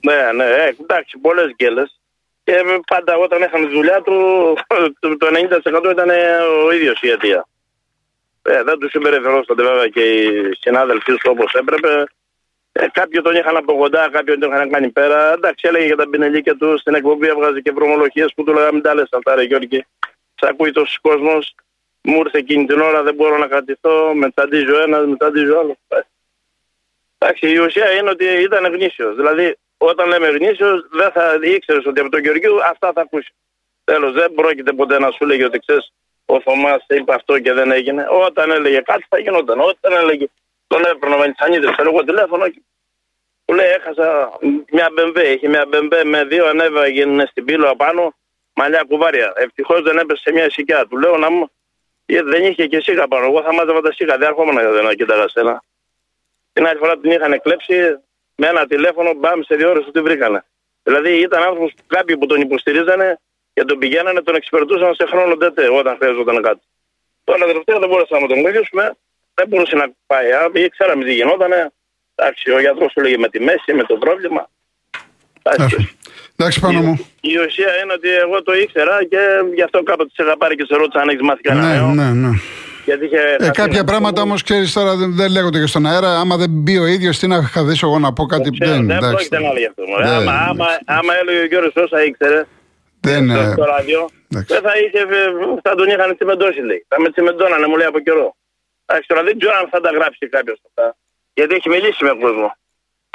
Ναι, 0.00 0.14
ναι, 0.14 0.32
ναι 0.32 0.44
ε, 0.44 0.76
εντάξει, 0.80 1.18
πολλές 1.18 1.52
γκέλες. 1.54 2.00
Και 2.48 2.64
πάντα 2.86 3.16
όταν 3.16 3.42
είχαμε 3.42 3.66
τη 3.66 3.72
δουλειά 3.72 4.02
του, 4.02 4.16
το 5.18 5.26
90% 5.86 5.90
ήταν 5.90 6.10
ο 6.66 6.72
ίδιος 6.72 7.00
η 7.02 7.10
αιτία. 7.10 7.48
Ε, 8.42 8.62
δεν 8.62 8.78
τους 8.78 8.90
συμπεριφερόσατε 8.90 9.62
βέβαια 9.62 9.88
και 9.88 10.00
οι 10.00 10.54
συνάδελφοί 10.60 11.12
τους 11.12 11.24
όπως 11.24 11.54
έπρεπε. 11.54 12.04
Ε, 12.72 12.86
κάποιοι 12.92 13.20
τον 13.20 13.34
είχαν 13.34 13.56
από 13.56 13.76
κοντά, 13.76 14.08
κάποιοι 14.10 14.38
τον 14.38 14.52
είχαν 14.52 14.70
κάνει 14.70 14.90
πέρα. 14.90 15.32
Εντάξει, 15.32 15.68
έλεγε 15.68 15.86
για 15.86 15.96
τα 15.96 16.08
πινελίκια 16.08 16.56
του 16.56 16.78
στην 16.78 16.94
εκπομπή, 16.94 17.26
έβγαζε 17.26 17.60
και 17.60 17.72
βρωμολογίε 17.72 18.24
που 18.34 18.44
του 18.44 18.52
λέγαμε 18.52 18.80
τα 18.80 18.94
λες 18.94 19.08
αυτά, 19.12 19.34
ρε 19.34 19.42
Γιώργη. 19.42 19.84
Σ' 20.34 20.48
ακούει 20.48 20.72
τόσος 20.72 20.98
κόσμος. 21.00 21.54
Μου 22.02 22.18
ήρθε 22.18 22.38
εκείνη 22.38 22.66
την 22.66 22.80
ώρα, 22.80 23.02
δεν 23.02 23.14
μπορώ 23.14 23.38
να 23.38 23.46
κρατηθώ. 23.46 24.14
Με 24.14 24.30
τσαντίζει 24.30 24.72
ο 24.72 24.80
ένας, 24.80 25.06
με 25.06 25.16
τσαντίζει 25.16 25.50
ο 25.50 25.58
άλλος. 25.58 25.76
Εντάξει, 27.18 27.50
η 27.50 27.58
ουσία 27.58 27.90
είναι 27.90 28.10
ότι 28.10 28.24
ήταν 28.24 28.64
γνήσιος. 28.64 29.16
Δηλαδή, 29.16 29.56
όταν 29.78 30.08
λέμε 30.08 30.28
γνήσιο, 30.28 30.88
δεν 30.90 31.10
θα 31.10 31.38
ήξερες 31.42 31.86
ότι 31.86 32.00
από 32.00 32.10
τον 32.10 32.20
Γεωργίου 32.20 32.64
αυτά 32.64 32.92
θα 32.92 33.00
ακούσει. 33.00 33.32
Τέλος, 33.84 34.12
δεν 34.12 34.34
πρόκειται 34.34 34.72
ποτέ 34.72 34.98
να 34.98 35.10
σου 35.10 35.26
λέγει 35.26 35.44
ότι 35.44 35.58
ξέρεις, 35.58 35.92
ο 36.26 36.40
Θωμάς 36.40 36.84
είπε 36.88 37.14
αυτό 37.14 37.38
και 37.38 37.52
δεν 37.52 37.70
έγινε. 37.70 38.06
Όταν 38.10 38.50
έλεγε 38.50 38.80
κάτι 38.80 39.04
θα 39.08 39.18
γινόταν. 39.18 39.60
Όταν 39.60 39.92
έλεγε 39.92 40.26
τον 40.66 40.84
έπαιρνα 40.84 41.16
με 41.16 41.26
τι 41.26 41.72
ξέρω 41.72 41.90
εγώ 41.90 42.04
τηλέφωνο. 42.04 42.44
Που 43.44 43.54
λέει 43.54 43.66
έχασα 43.66 44.38
μια 44.70 44.88
μπεμπέ. 44.92 45.28
Είχε 45.28 45.48
μια 45.48 45.66
μπεμπέ 45.68 46.04
με 46.04 46.24
δύο 46.24 46.46
ανέβαινε 46.46 47.26
στην 47.30 47.44
πύλο 47.44 47.70
απάνω. 47.70 48.14
Μαλλιά 48.54 48.84
κουβάρια. 48.88 49.32
Ευτυχώς 49.36 49.82
δεν 49.82 49.98
έπεσε 49.98 50.22
σε 50.22 50.32
μια 50.32 50.44
ησυχία. 50.44 50.86
Του 50.86 50.98
λέω 50.98 51.16
να 51.16 51.30
μου. 51.30 51.50
Γιατί 52.06 52.28
δεν 52.28 52.44
είχε 52.44 52.66
και 52.66 52.80
σίγα 52.80 53.08
πάνω. 53.08 53.26
Εγώ 53.26 53.42
θα 53.42 53.54
μάζευα 53.54 53.80
τα 53.80 53.92
σίγα. 53.92 54.16
Δεν 54.16 54.28
έρχομαι 54.28 54.62
να 54.82 54.94
κοίταγα 54.94 55.28
στένα. 55.28 55.62
Την 56.52 56.66
άλλη 56.66 56.78
φορά 56.78 56.98
την 56.98 57.10
είχαν 57.10 57.40
κλέψει 57.40 57.98
με 58.40 58.46
ένα 58.52 58.66
τηλέφωνο. 58.66 59.10
Μπαμ 59.20 59.40
σε 59.48 59.54
δύο 59.58 59.68
ώρες 59.70 59.84
ότι 59.86 60.00
βρήκανε. 60.00 60.40
Δηλαδή 60.82 61.10
ήταν 61.26 61.42
άνθρωπος 61.42 61.70
κάποιοι 61.86 62.16
που 62.18 62.26
τον 62.26 62.40
υποστηρίζανε 62.40 63.18
και 63.54 63.64
τον 63.64 63.78
πηγαίνανε, 63.78 64.20
τον 64.22 64.34
εξυπηρετούσαν 64.34 64.94
σε 64.94 65.04
χρόνο 65.10 65.36
τέτοιο 65.36 65.76
όταν 65.76 65.96
χρειαζόταν 66.00 66.42
κάτι. 66.42 66.62
Τώρα 67.24 67.46
τελευταία 67.46 67.78
δεν 67.78 67.88
μπορούσαμε 67.88 68.20
να 68.20 68.28
τον 68.32 68.40
βοηθήσουμε, 68.42 68.84
δεν 69.34 69.46
μπορούσε 69.48 69.76
να 69.76 69.86
πάει. 70.06 70.26
ή 70.64 70.68
ξέραμε 70.68 71.04
τι 71.04 71.12
γινόταν. 71.14 71.52
Εντάξει, 72.14 72.50
ο 72.50 72.60
γιατρός 72.60 72.92
σου 72.92 73.00
λέγε 73.00 73.18
με 73.18 73.28
τη 73.28 73.40
μέση, 73.40 73.70
με 73.74 73.84
το 73.90 73.94
πρόβλημα. 73.96 74.50
Εντάξει, 76.36 76.60
πάνω 76.60 76.80
μου. 76.80 76.94
Η, 77.20 77.30
η 77.32 77.38
ουσία 77.46 77.72
είναι 77.82 77.92
ότι 77.92 78.08
εγώ 78.24 78.42
το 78.42 78.52
ήξερα 78.52 79.04
και 79.04 79.18
γι' 79.54 79.62
αυτό 79.62 79.82
κάποτε 79.82 80.10
σε 80.14 80.22
είχα 80.22 80.36
πάρει 80.36 80.54
και 80.56 80.64
σε 80.64 80.76
ρώτησα 80.76 81.00
αν 81.02 81.08
έχεις 81.08 81.22
μάθει 81.22 81.42
κανένα. 81.42 81.92
Ναι, 81.92 82.02
ναι, 82.02 82.10
ναι. 82.12 82.30
Ε, 83.38 83.50
κάποια 83.50 83.84
πράγματα 83.84 84.22
όμως 84.22 84.42
ξέρεις 84.42 84.72
τώρα 84.72 84.96
δεν, 84.96 85.14
δεν 85.14 85.30
λέγονται 85.30 85.60
και 85.60 85.66
στον 85.66 85.86
αέρα. 85.86 86.20
Άμα 86.20 86.36
δεν 86.36 86.50
μπει 86.50 86.78
ο 86.78 86.86
ίδιος, 86.86 87.18
τι 87.18 87.26
να 87.26 87.42
χαδίσω 87.42 87.86
εγώ 87.86 87.98
να 87.98 88.12
πω 88.12 88.26
κάτι; 88.26 88.50
Ξέρω, 88.50 88.70
δεν, 88.70 88.86
δεν 88.86 88.98
πρόκειται 88.98 89.40
να 89.40 89.52
λέγει 89.52 89.66
αυτό. 89.66 89.82
Άμα, 90.02 90.32
άμα, 90.32 90.66
άμα 90.84 91.12
έλεγε 91.20 91.38
ο 91.38 91.46
Γιώργος 91.46 91.76
όσα 91.76 92.04
ήξερε, 92.04 92.46
δεν, 93.00 93.30
στο, 93.30 93.52
στο 93.52 93.64
ράδιο, 93.64 94.08
δεν 94.28 94.60
θα, 94.66 94.72
είχε, 94.82 95.00
θα 95.62 95.74
τον 95.74 95.88
είχαν 95.88 96.14
τσιμεντώσει 96.16 96.60
λέει. 96.60 96.84
Θα 96.88 97.00
με 97.00 97.10
τσιμεντώνανε 97.10 97.66
μου 97.66 97.76
λέει 97.76 97.86
από 97.86 98.00
καιρό. 98.00 98.36
Εντάξει 98.86 99.08
τώρα 99.08 99.22
δεν 99.22 99.38
ξέρω 99.38 99.54
αν 99.60 99.68
θα 99.72 99.80
τα 99.80 99.90
γράψει 99.90 100.28
κάποιος 100.28 100.58
αυτά. 100.66 100.96
Γιατί 101.34 101.54
έχει 101.54 101.68
μιλήσει 101.68 102.04
με 102.04 102.12
κόσμο. 102.20 102.48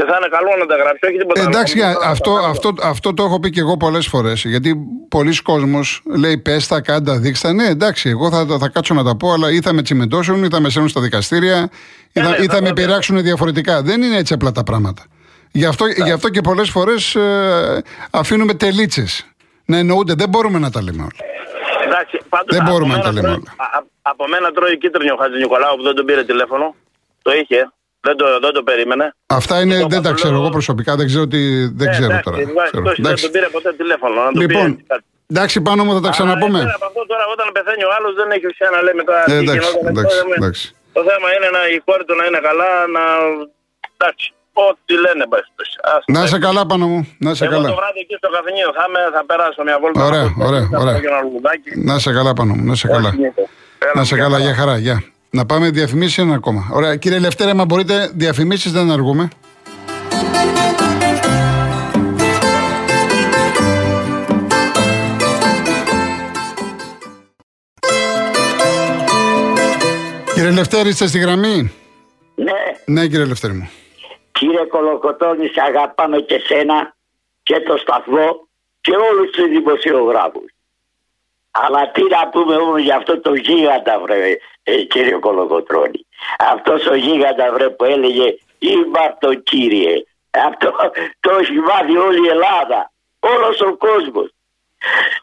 Και 0.04 0.12
θα 0.12 0.18
είναι 0.18 0.28
καλό 0.38 0.50
να 0.60 0.66
τα 0.66 0.76
γράψει, 0.76 1.06
όχι 1.06 1.18
τίποτα 1.18 1.42
Εντάξει, 1.42 1.82
αυτό, 2.04 2.32
αυτό, 2.32 2.74
αυτό 2.84 3.14
το 3.14 3.24
έχω 3.24 3.40
πει 3.40 3.50
και 3.50 3.60
εγώ 3.60 3.78
πολλές 3.78 4.08
φορές. 4.08 4.44
Γιατί 4.44 4.76
πολλοί 5.10 5.42
κόσμοι 5.42 5.82
λέει 6.18 6.38
πες 6.38 6.68
τα, 6.68 6.82
κάντα, 6.82 7.18
δείξτα. 7.18 7.54
Ναι, 7.54 7.66
εντάξει, 7.66 8.10
εγώ 8.10 8.30
θα, 8.30 8.58
θα 8.60 8.70
κάτσω 8.70 8.94
να 8.94 9.04
τα 9.04 9.16
πω, 9.16 9.32
αλλά 9.32 9.52
ή 9.52 9.62
θα 9.62 9.74
με 9.74 9.82
τσιμεντώσουν, 9.82 10.44
ή 10.44 10.48
θα 10.52 10.60
με 10.60 10.70
σέρνουν 10.70 10.90
στα 10.90 11.02
δικαστήρια, 11.02 11.70
ή 12.14 12.20
θα, 12.20 12.30
ναι, 12.30 12.36
ή 12.36 12.46
θα 12.46 12.62
με 12.62 12.74
πειράξουν 12.74 13.22
διαφορετικά. 13.22 13.82
Δεν 13.82 14.02
είναι 14.02 14.18
έτσι 14.18 14.34
απλά 14.34 14.52
τα 14.52 14.64
πράγματα. 14.64 15.04
Γι' 15.52 15.66
αυτό, 15.66 15.86
γι 15.86 16.12
αυτό 16.12 16.30
και 16.30 16.42
πολλές 16.42 16.70
φορές 16.70 17.16
ε, 17.16 17.82
αφήνουμε 18.12 18.54
τελίτσες 18.54 19.28
να 19.66 19.78
εννοούνται. 19.78 20.14
Δεν 20.14 20.30
μπορούμε 20.30 20.60
να 20.60 20.70
τα 20.70 20.82
λέμε 20.82 21.02
όλα. 21.02 21.32
Εντάξει, 21.86 22.20
πάντως, 22.30 22.58
δεν 22.58 22.66
μπορούμε 22.66 22.96
να 22.96 23.02
τα 23.02 23.12
λέμε 23.12 23.28
όλα. 23.28 23.56
Από 24.02 24.28
μένα 24.28 24.52
τρώει 24.52 24.78
κίτρινο 24.78 25.14
ο 25.14 25.18
Χατζη 25.18 25.38
Νικολάου 25.38 25.76
που 25.76 25.84
δεν 25.84 25.96
τον 25.96 26.06
πήρε 26.06 26.24
τηλέφωνο. 26.24 26.76
Το 27.22 27.32
είχε. 27.32 27.72
Δεν 28.08 28.16
το, 28.20 28.26
δεν 28.46 28.54
το 28.58 28.64
περίμενε. 28.70 29.06
Αυτά 29.40 29.56
είναι, 29.62 29.80
το 29.80 29.88
δεν 29.94 30.02
τα 30.02 30.12
ξέρω 30.20 30.36
εγώ 30.40 30.50
προσωπικά, 30.58 30.92
δεν 31.00 31.06
ξέρω, 31.10 31.26
τι, 31.28 31.42
δεν 31.80 31.88
ναι, 31.88 31.94
ξέρω 31.96 32.12
εντάξει, 32.12 32.24
τώρα. 32.24 32.38
Εντάξει, 32.38 33.02
δεν 33.02 33.16
τον 33.22 33.32
πήρε 33.36 33.48
ποτέ 33.56 33.70
τηλέφωνο. 33.82 34.14
Να 34.22 34.30
λοιπόν, 34.42 34.68
εντάξει, 35.32 35.62
πάνω 35.68 35.82
μου 35.86 35.94
θα 35.98 36.02
τα 36.06 36.10
ξαναπούμε. 36.16 36.60
Αλλά, 36.60 36.76
από 36.80 36.86
αυτό 36.90 37.02
τώρα, 37.12 37.24
όταν 37.34 37.48
πεθαίνει 37.56 37.84
ο 37.90 37.92
άλλος, 37.98 38.12
δεν 38.20 38.28
έχει 38.36 38.46
ουσία 38.52 38.70
να 38.76 38.80
λέμε 38.86 39.04
τώρα. 39.10 39.24
Ε, 39.34 39.36
εντάξει, 39.44 39.70
εντάξει, 39.92 40.18
εντάξει. 40.38 40.64
Το 40.98 41.02
θέμα 41.10 41.28
είναι 41.36 41.48
να, 41.58 41.62
η 41.76 41.78
κόρη 41.88 42.04
του 42.08 42.16
να 42.20 42.24
είναι 42.28 42.42
καλά, 42.48 42.70
να. 42.96 43.04
Εντάξει. 43.98 44.28
Ό,τι 44.68 44.94
λένε, 45.06 45.24
Να 46.16 46.22
σε 46.32 46.38
καλά 46.40 46.66
πάνω 46.66 46.86
μου. 46.88 47.00
Να 47.26 47.34
σε 47.34 47.46
Εγώ 47.46 47.54
καλά. 47.54 47.68
το 47.70 47.76
βράδυ 47.76 48.00
εκεί 48.00 48.16
στο 48.22 48.30
καφενείο 48.36 48.70
θα, 48.78 48.86
με, 48.94 49.00
θα 49.16 49.22
περάσω 49.26 49.64
μια 49.64 49.78
βόλτα. 49.82 50.06
Ωραία, 50.10 50.28
ωραία, 50.48 50.66
ωραία. 50.82 50.96
Να 51.90 52.00
σε 52.00 52.12
καλά 52.18 52.34
πάνω 52.34 52.54
μου. 52.54 52.64
Να 52.70 52.76
σε 52.76 52.88
καλά. 52.88 53.12
Να 53.94 54.04
σε 54.04 54.16
καλά, 54.16 54.40
για 54.40 54.56
χαρά. 54.56 54.78
Γεια. 54.78 55.13
Να 55.36 55.46
πάμε 55.46 55.70
διαφημίσει 55.70 56.22
ένα 56.22 56.34
ακόμα. 56.34 56.70
Ωραία. 56.72 56.96
Κύριε 56.96 57.20
Λευτέρα, 57.20 57.54
μα 57.54 57.66
μπορείτε 57.66 58.12
διαφημίσεις, 58.14 58.72
δεν 58.72 58.92
αργούμε. 58.92 59.28
Κύριε 70.34 70.52
Λευτέρη, 70.52 70.90
είστε 70.90 71.08
στη 71.08 71.20
γραμμή; 71.20 71.72
Ναι. 72.36 72.52
Ναι, 72.86 73.08
κύριε 73.08 73.26
Λευτέρη 73.26 73.54
μου. 73.54 73.70
Κύριε 74.32 74.66
Κολοκοτώνη, 74.66 75.48
σε 75.48 75.62
αγαπάμε 75.68 76.18
και 76.18 76.42
σένα 76.46 76.96
και 77.44 77.60
το 77.60 77.78
σταθμό 77.78 78.48
και 78.82 78.92
όλους 79.12 79.32
τους 79.32 79.48
δημοσιογράφους. 79.48 80.52
Αλλά 81.52 81.92
τι 81.92 82.02
να 82.02 82.28
πούμε 82.30 82.56
όμως 82.56 82.82
για 82.82 82.96
αυτό 82.96 83.22
το 83.22 83.34
γίγαντα 83.34 84.00
βρε 84.00 84.38
ε, 84.64 84.82
κύριε 84.82 85.16
Κολοκοτρώνη. 85.16 86.08
Αυτός 86.38 86.86
ο 86.86 86.96
γίγαντα 86.96 87.52
βρε 87.54 87.70
που 87.70 87.84
έλεγε 87.84 88.36
το 89.20 89.34
κύριε. 89.34 90.04
Αυτό 90.32 90.74
το 91.20 91.32
έχει 91.40 91.54
μάθει 91.54 91.98
όλη 91.98 92.26
η 92.26 92.30
Ελλάδα. 92.30 92.92
Όλος 93.20 93.62
ο 93.62 93.78
κόσμος. 93.78 94.34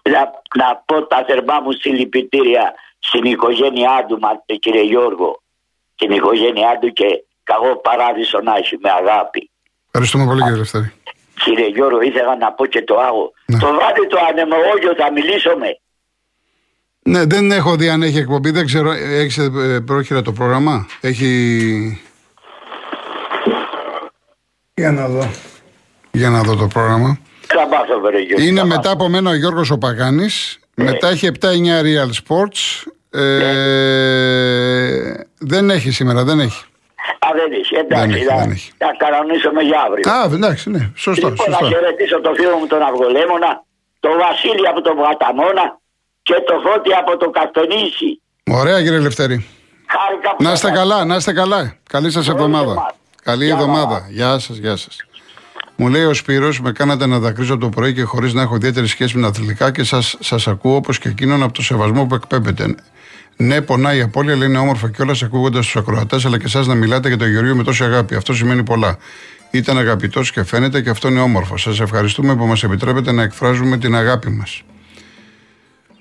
Να, 0.03 0.31
να 0.55 0.83
πω 0.87 1.07
τα 1.07 1.25
θερμά 1.27 1.61
μου 1.61 1.73
συλληπιτήρια 1.73 2.75
στην 2.99 3.25
οικογένειά 3.25 4.07
του 4.09 4.19
κύριε 4.59 4.83
Γιώργο. 4.83 5.43
Στην 5.95 6.11
οικογένειά 6.11 6.79
του 6.81 6.93
και 6.93 7.25
καλό 7.43 7.77
παράδεισο 7.77 8.41
να 8.41 8.57
έχει 8.57 8.79
με 8.81 8.91
αγάπη. 8.91 9.51
Ευχαριστούμε 9.87 10.25
πολύ 10.25 10.43
κύριε 10.43 10.57
Λευτέρη. 10.57 10.93
Κύριε 11.45 11.67
Γιώργο, 11.67 12.01
ήθελα 12.01 12.37
να 12.37 12.53
πω 12.53 12.67
και 12.67 12.83
το 12.83 12.99
άλλο. 12.99 13.33
Ναι. 13.47 13.59
Το 13.59 13.67
βράδυ 13.67 14.07
το 14.07 14.19
ανεμολόγιο 14.29 14.95
θα 14.95 15.13
μιλήσουμε. 15.13 15.81
Ναι, 17.03 17.25
δεν 17.25 17.51
έχω 17.53 17.77
δει 17.77 17.89
αν 17.89 18.03
έχει 18.03 18.19
εκπομπή. 18.19 18.51
Δεν 18.51 18.67
ξέρω, 18.67 18.91
έχεις 18.93 19.39
ε, 19.39 19.81
πρόχειρα 19.87 20.23
το 20.23 20.33
πρόγραμμα; 20.33 20.87
Έχει. 21.01 22.01
Για 24.75 24.93
να 24.93 25.09
δω. 25.09 25.31
Για 26.11 26.31
να 26.31 26.43
δω 26.43 26.57
το 26.57 26.67
πρόγραμμα. 26.67 27.19
Θα 27.47 27.69
μάθω, 27.69 28.01
βρε, 28.01 28.19
Γιώργο, 28.21 28.47
Είναι 28.47 28.61
θα 28.61 28.67
μετά 28.67 28.77
μάθω. 28.79 28.91
από 28.93 29.09
μένα 29.09 29.31
ο 29.31 29.35
Γιώργος 29.35 29.71
ο 29.71 29.79
Παγάνης. 29.79 30.59
Μετά 30.75 31.09
έχει 31.09 31.27
7-9 31.27 31.83
Real 31.83 32.11
Sports. 32.23 32.85
Ε, 33.11 35.13
Δεν 35.39 35.71
έχει 35.71 35.91
σήμερα, 35.91 36.25
δεν 36.25 36.41
έχει. 36.41 36.65
Α, 37.19 37.29
δεν 37.35 37.53
έχει. 37.61 37.75
Εντάξει, 37.77 38.07
Δεν 38.09 38.17
έχει, 38.17 38.25
θα, 38.25 38.37
δεν 38.37 38.51
έχει. 38.51 38.73
θα 38.79 38.95
κανονίσουμε 38.99 39.63
για 39.63 39.81
αύριο. 39.87 40.11
Α, 40.13 40.25
εντάξει, 40.35 40.71
ναι, 40.71 40.91
σωστό. 40.95 41.29
λοιπόν, 41.29 41.47
σωστό. 41.47 41.65
να 41.65 41.71
χαιρετήσω 41.71 42.21
το 42.21 42.33
φίλο 42.35 42.57
μου 42.57 42.67
τον 42.67 42.83
Αυγολέμονα, 42.83 43.65
τον 44.01 44.13
Βασίλη 44.19 44.69
από 44.69 44.81
τον 44.81 44.97
Βαταμόνα 44.97 45.80
και 46.31 46.39
το 46.47 46.55
Φώτη 46.65 46.91
από 47.01 47.13
το 47.23 47.31
Καστονήσι. 47.31 48.11
Ωραία, 48.61 48.83
κύριε 48.83 48.99
Λευτέρη. 48.99 49.47
Χάρηκα 49.95 50.29
που 50.37 50.43
Να 50.43 50.53
είστε 50.53 50.67
σας- 50.69 50.77
καλά, 50.79 51.05
να 51.05 51.17
είστε 51.17 51.33
καλά. 51.33 51.75
Καλή 51.91 52.11
σας 52.11 52.27
Καλή 52.27 52.37
εβδομάδα. 52.39 52.63
εβδομάδα. 52.71 52.95
Καλή 53.23 53.45
Γεια 53.45 53.55
εβδομάδα. 53.55 53.95
χαρά. 53.95 54.07
Γεια 54.11 54.39
σας, 54.39 54.57
γεια 54.57 54.77
σας. 54.77 54.97
Μου 55.77 55.89
λέει 55.89 56.05
ο 56.05 56.15
Σπύρος, 56.15 56.61
με 56.61 56.73
κάνατε 56.73 57.07
να 57.07 57.19
δακρύζω 57.19 57.59
το 57.59 57.69
πρωί 57.69 57.95
και 57.95 58.03
χωρίς 58.03 58.33
να 58.33 58.43
έχω 58.43 58.55
ιδιαίτερη 58.57 58.87
σχέση 58.87 59.17
με 59.17 59.23
τα 59.23 59.29
αθλητικά 59.29 59.71
και 59.71 59.85
σας, 59.85 60.17
σας 60.21 60.49
ακούω 60.49 60.75
όπως 60.75 60.99
και 60.99 61.09
εκείνον 61.09 61.43
από 61.43 61.53
το 61.53 61.63
σεβασμό 61.63 62.07
που 62.07 62.15
εκπέμπετε. 62.15 62.75
Ναι, 63.37 63.61
πονάει 63.61 63.99
η 63.99 64.01
απώλεια, 64.01 64.35
αλλά 64.35 64.45
είναι 64.45 64.59
όμορφο 64.59 64.89
κιόλας 64.89 65.23
ακούγοντας 65.23 65.65
τους 65.65 65.77
ακροατές 65.77 66.25
αλλά 66.25 66.39
και 66.39 66.45
εσάς 66.47 66.67
να 66.67 66.75
μιλάτε 66.75 67.09
για 67.09 67.17
τον 67.17 67.31
Γεωργίο 67.31 67.55
με 67.57 67.63
τόση 67.63 67.85
αγάπη. 67.85 68.15
Αυτό 68.15 68.35
σημαίνει 68.35 68.63
πολλά. 68.63 68.97
Ήταν 69.51 69.79
αγαπητός 69.79 70.31
και 70.33 70.43
φαίνεται 70.45 70.81
και 70.81 70.91
αυτό 70.91 71.09
είναι 71.09 71.21
όμορφο. 71.21 71.57
Σας 71.57 71.81
ευχαριστούμε 71.81 72.37
που 72.37 72.47
μας 72.47 72.63
επιτρέπετε 72.63 73.13
να 73.13 73.23
εκφράζουμε 73.23 73.77
την 73.79 73.95
αγάπη 73.95 74.31
μας. 74.31 74.63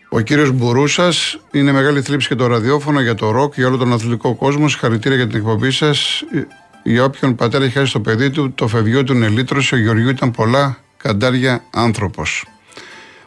Ο 0.10 0.20
κύριος 0.20 0.52
Μπουρούσας 0.52 1.40
είναι 1.52 1.72
μεγάλη 1.72 2.02
θλίψη 2.02 2.28
και 2.28 2.36
το 2.36 2.48
ραδιόφωνο 2.48 3.02
για 3.02 3.16
το 3.16 3.32
ροκ, 3.32 3.54
για 3.56 3.68
όλο 3.68 3.78
τον 3.78 3.94
αθλητικό 3.94 4.36
κόσμο. 4.36 4.68
Συγχαρητήρια 4.68 5.18
για 5.18 5.28
την 5.28 5.38
εκπομπή 5.38 5.72
σας. 5.72 6.24
Για 6.84 7.04
όποιον 7.04 7.36
πατέρα 7.36 7.64
έχει 7.64 7.74
χάσει 7.74 7.94
το 7.94 8.00
παιδί 8.00 8.30
του, 8.30 8.54
το 8.54 8.68
φευγείο 8.68 9.04
του 9.04 9.14
είναι 9.14 9.28
λύτρωση. 9.28 9.76
Ο 9.76 9.78
Γεωργίου 9.78 10.10
ήταν 10.10 10.32
πολλά 10.32 10.78
καντάρια 10.98 11.64
άνθρωπος. 11.70 12.46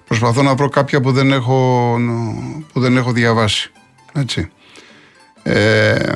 Προσπαθώ 0.07 0.43
να 0.43 0.55
βρω 0.55 0.69
κάποια 0.69 1.01
που 1.01 1.12
δεν 1.12 1.33
έχω, 1.33 1.97
που 2.73 2.81
δεν 2.81 2.97
έχω 2.97 3.12
διαβάσει. 3.12 3.71
Έτσι. 4.12 4.51
Ε, 5.43 6.15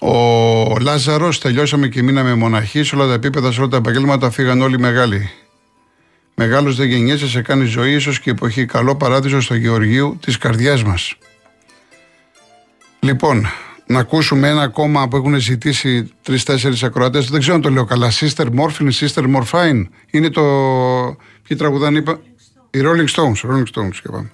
ο 0.00 0.78
Λάζαρος, 0.80 1.40
τελειώσαμε 1.40 1.88
και 1.88 2.02
μείναμε 2.02 2.34
μοναχοί. 2.34 2.82
Σε 2.82 2.94
όλα 2.94 3.06
τα 3.06 3.12
επίπεδα, 3.12 3.52
σε 3.52 3.60
όλα 3.60 3.68
τα 3.68 3.76
επαγγέλματα 3.76 4.30
φύγαν 4.30 4.62
όλοι 4.62 4.78
μεγάλοι. 4.78 5.30
Μεγάλος 6.42 6.76
δεν 6.76 6.88
γεννιέσαι, 6.88 7.28
σε 7.28 7.42
κάνει 7.42 7.64
ζωή, 7.64 7.92
ίσως 7.92 8.20
και 8.20 8.30
εποχή. 8.30 8.66
Καλό 8.66 8.96
παράδεισο 8.96 9.40
στο 9.40 9.54
Γεωργίου 9.54 10.18
της 10.20 10.38
καρδιάς 10.38 10.84
μας. 10.84 11.14
Λοιπόν, 13.00 13.46
να 13.86 13.98
ακούσουμε 13.98 14.48
ένα 14.48 14.62
ακόμα 14.62 15.08
που 15.08 15.16
έχουν 15.16 15.36
ζητήσει 15.36 16.12
τρει-τέσσερι 16.22 16.76
ακροατές. 16.82 17.30
Δεν 17.30 17.40
ξέρω 17.40 17.54
αν 17.54 17.60
το 17.60 17.70
λέω 17.70 17.84
καλά. 17.84 18.10
Sister 18.10 18.46
Morphine, 18.46 18.90
Sister 19.00 19.24
Morphine. 19.36 19.84
Είναι 20.10 20.30
το. 20.30 20.42
Ποιοι 21.48 21.56
τραγουδάνε, 21.56 21.98
είπα; 21.98 22.20
Οι 22.70 22.80
Rolling 22.82 23.14
Stones. 23.14 23.50
Rolling 23.50 23.66
Stones 23.74 23.96
και 24.02 24.08
πάμε. 24.10 24.32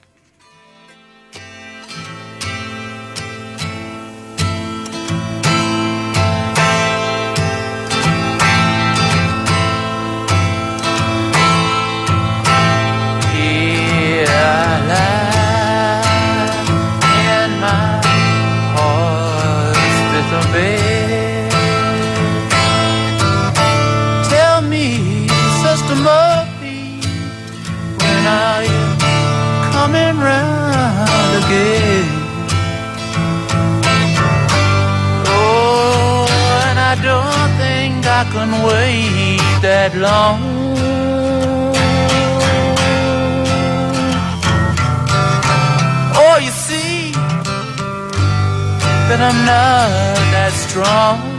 another 49.28 50.30
that 50.30 50.52
strong. 50.52 51.35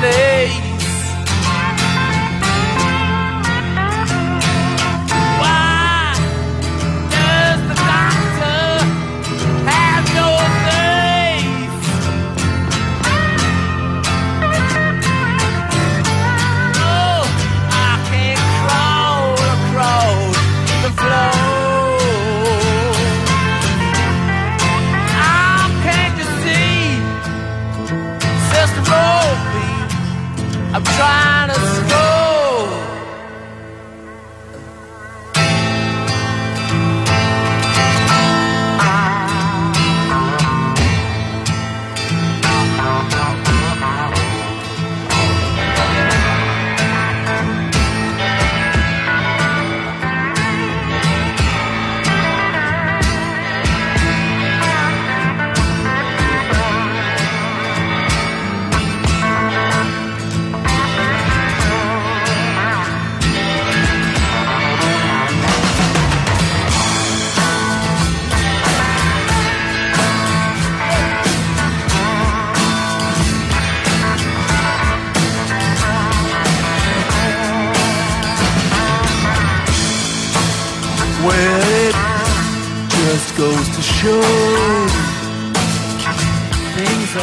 name. 0.00 0.29
I'm. 30.82 31.29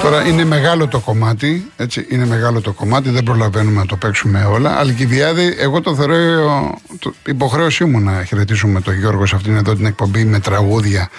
Τώρα 0.01 0.27
είναι 0.27 0.45
μεγάλο 0.45 0.87
το 0.87 0.99
κομμάτι, 0.99 1.71
έτσι, 1.77 2.05
είναι 2.09 2.25
μεγάλο 2.25 2.61
το 2.61 2.73
κομμάτι, 2.73 3.09
δεν 3.09 3.23
προλαβαίνουμε 3.23 3.79
να 3.79 3.85
το 3.85 3.95
παίξουμε 3.95 4.43
όλα. 4.43 4.77
Αλκιβιάδη, 4.77 5.55
εγώ 5.57 5.81
το 5.81 5.95
θεωρώ 5.95 6.79
το, 6.99 7.13
υποχρέωσή 7.25 7.85
μου 7.85 7.99
να 7.99 8.23
χαιρετήσουμε 8.23 8.81
τον 8.81 8.93
Γιώργο 8.93 9.25
σε 9.25 9.35
αυτήν 9.35 9.55
εδώ 9.55 9.75
την 9.75 9.85
εκπομπή 9.85 10.25
με 10.25 10.39
τραγούδια 10.39 11.09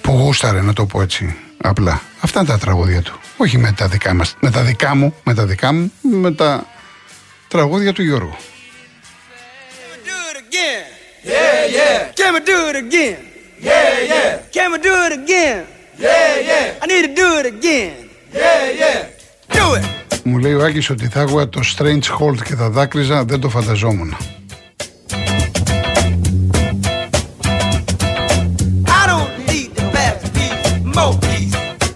που 0.00 0.12
γούσταρε, 0.12 0.62
να 0.62 0.72
το 0.72 0.86
πω 0.86 1.02
έτσι 1.02 1.36
απλά. 1.56 2.00
Αυτά 2.20 2.40
είναι 2.40 2.48
τα 2.48 2.58
τραγούδια 2.58 3.02
του. 3.02 3.20
Όχι 3.36 3.58
με 3.58 3.72
τα 3.76 3.88
δικά 3.88 4.14
μας, 4.14 4.36
με 4.40 4.50
τα 4.50 4.62
δικά 4.62 4.94
μου, 4.94 5.14
με 5.24 5.34
τα 5.34 5.46
δικά 5.46 5.72
μου, 5.72 5.92
με 6.00 6.32
τα 6.32 6.66
τραγούδια 7.48 7.92
του 7.92 8.02
Γιώργου. 8.02 8.36
Yeah, 11.26 11.64
yeah. 11.78 12.12
Can 12.18 12.34
we 12.34 12.40
do 12.40 12.56
it 12.70 12.76
again? 12.84 13.33
Yeah, 13.64 14.12
yeah. 14.12 14.30
Can 14.56 14.68
we 14.72 14.78
do 14.88 14.94
it 15.06 15.12
again? 15.20 15.58
Yeah, 16.06 16.48
yeah. 16.50 16.82
I 16.82 16.84
need 16.92 17.04
to 17.08 17.14
do 17.22 17.28
it 17.40 17.46
again. 17.54 17.94
Yeah, 18.42 18.80
yeah. 18.82 19.00
Do 19.56 19.64
it. 19.78 19.84
Μου 20.24 20.38
λέει 20.38 20.54
ο 20.54 20.64
Άκης 20.64 20.90
ότι 20.90 21.08
θα 21.08 21.20
άκουγα 21.20 21.48
το 21.48 21.60
Strange 21.76 22.18
Hold 22.18 22.42
και 22.44 22.54
θα 22.54 22.70
δάκρυζα, 22.70 23.24
δεν 23.24 23.40
το 23.40 23.48
φανταζόμουν. 23.48 24.16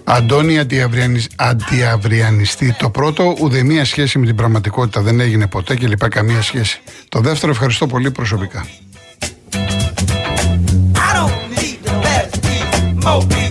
Αντώνη 0.04 0.59
αντιαβριανιστή. 1.38 2.74
Το 2.78 2.90
πρώτο, 2.90 3.37
ουδέμια 3.40 3.85
σχέση 3.85 4.18
με 4.18 4.26
την 4.26 4.35
πραγματικότητα 4.35 5.00
δεν 5.00 5.20
έγινε 5.20 5.46
ποτέ 5.46 5.74
και 5.76 5.87
λοιπά 5.87 6.09
καμία 6.09 6.42
σχέση. 6.42 6.81
Το 7.09 7.20
δεύτερο, 7.20 7.52
ευχαριστώ 7.52 7.87
πολύ 7.87 8.11
προσωπικά. 8.11 8.66
smoke 13.08 13.47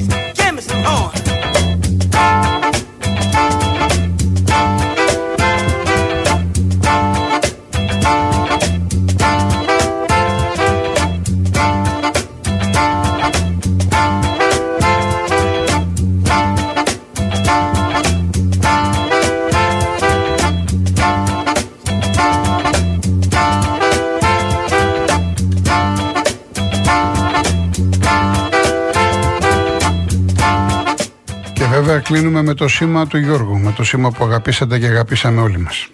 με 32.47 32.53
το 32.53 32.67
σήμα 32.67 33.07
του 33.07 33.17
Γιώργου, 33.17 33.57
με 33.57 33.71
το 33.71 33.83
σήμα 33.83 34.12
που 34.12 34.23
αγαπήσατε 34.23 34.79
και 34.79 34.86
αγαπήσαμε 34.86 35.41
όλοι 35.41 35.57
μας. 35.57 35.88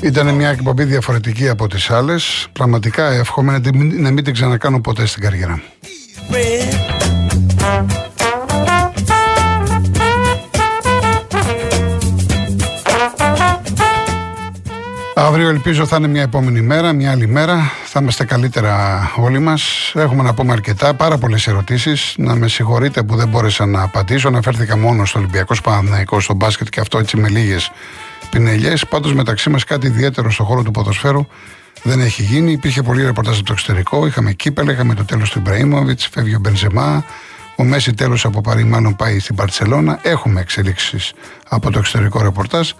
Ήταν 0.00 0.34
μια 0.34 0.48
εκπομπή 0.48 0.84
διαφορετική 0.84 1.48
από 1.48 1.68
τις 1.68 1.90
άλλες. 1.90 2.46
Πραγματικά 2.52 3.12
εύχομαι 3.12 3.52
να, 3.58 3.70
να 4.00 4.10
μην 4.10 4.24
την 4.24 4.32
ξανακάνω 4.32 4.80
ποτέ 4.80 5.06
στην 5.06 5.22
καριέρα 5.22 5.52
μου. 5.52 5.62
Αύριο 15.24 15.48
ελπίζω 15.48 15.86
θα 15.86 15.96
είναι 15.96 16.06
μια 16.06 16.22
επόμενη 16.22 16.60
μέρα, 16.60 16.92
μια 16.92 17.10
άλλη 17.10 17.26
μέρα. 17.26 17.70
Θα 17.84 18.00
είμαστε 18.00 18.24
καλύτερα 18.24 19.00
όλοι 19.16 19.38
μας. 19.38 19.92
Έχουμε 19.94 20.22
να 20.22 20.34
πούμε 20.34 20.52
αρκετά, 20.52 20.94
πάρα 20.94 21.18
πολλές 21.18 21.46
ερωτήσεις. 21.46 22.14
Να 22.18 22.34
με 22.34 22.48
συγχωρείτε 22.48 23.02
που 23.02 23.16
δεν 23.16 23.28
μπόρεσα 23.28 23.66
να 23.66 23.82
απαντήσω. 23.82 24.28
Αναφέρθηκα 24.28 24.76
μόνο 24.76 25.04
στο 25.04 25.18
Ολυμπιακός 25.18 25.60
Παναναϊκό, 25.60 26.20
στο 26.20 26.34
μπάσκετ 26.34 26.68
και 26.68 26.80
αυτό 26.80 26.98
έτσι 26.98 27.16
με 27.16 27.28
λίγες 27.28 27.70
πινελιές. 28.30 28.86
Πάντως 28.86 29.14
μεταξύ 29.14 29.50
μας 29.50 29.64
κάτι 29.64 29.86
ιδιαίτερο 29.86 30.30
στον 30.30 30.46
χώρο 30.46 30.62
του 30.62 30.70
ποδοσφαίρου 30.70 31.26
δεν 31.82 32.00
έχει 32.00 32.22
γίνει. 32.22 32.52
Υπήρχε 32.52 32.82
πολύ 32.82 33.04
ρεπορτάζ 33.04 33.36
από 33.36 33.46
το 33.46 33.52
εξωτερικό. 33.52 34.06
Είχαμε 34.06 34.32
κύπελ, 34.32 34.68
είχαμε 34.68 34.94
το 34.94 35.04
τέλος 35.04 35.30
του 35.30 35.38
Ιμπραήμοβιτς, 35.38 36.06
φεύγει 36.06 36.34
ο 36.34 36.38
Μπενζεμά. 36.38 37.04
Ο 37.56 37.64
Μέση 37.64 37.94
τέλος 37.94 38.24
από 38.24 38.40
Παρή 38.40 38.64
μάλλον 38.64 38.96
πάει 38.96 39.18
στην 39.18 39.34
Παρσελώνα. 39.34 39.98
Έχουμε 40.02 40.40
εξελίξεις 40.40 41.12
από 41.48 41.70
το 41.70 41.78
εξωτερικό 41.78 42.22
ρεπορτάζ. 42.22 42.70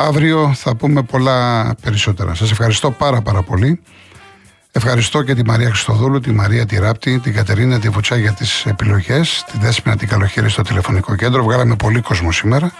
Αύριο 0.00 0.52
θα 0.54 0.76
πούμε 0.76 1.02
πολλά 1.02 1.74
περισσότερα. 1.82 2.34
Σας 2.34 2.50
ευχαριστώ 2.50 2.90
πάρα 2.90 3.20
πάρα 3.22 3.42
πολύ. 3.42 3.80
Ευχαριστώ 4.72 5.22
και 5.22 5.34
τη 5.34 5.44
Μαρία 5.44 5.68
Χριστοδούλου, 5.68 6.20
τη 6.20 6.32
Μαρία 6.32 6.66
Τυράπτη, 6.66 7.18
την 7.18 7.34
Κατερίνα 7.34 7.78
τη 7.78 7.88
Βουτσά 7.88 8.16
για 8.16 8.32
τις 8.32 8.66
επιλογές, 8.66 9.44
τη 9.52 9.58
Δέσποινα 9.58 9.96
την 9.96 10.08
Καλοχέρη 10.08 10.48
στο 10.50 10.62
τηλεφωνικό 10.62 11.14
κέντρο. 11.14 11.42
Βγάλαμε 11.42 11.76
πολύ 11.76 12.00
κόσμο 12.00 12.32
σήμερα. 12.32 12.72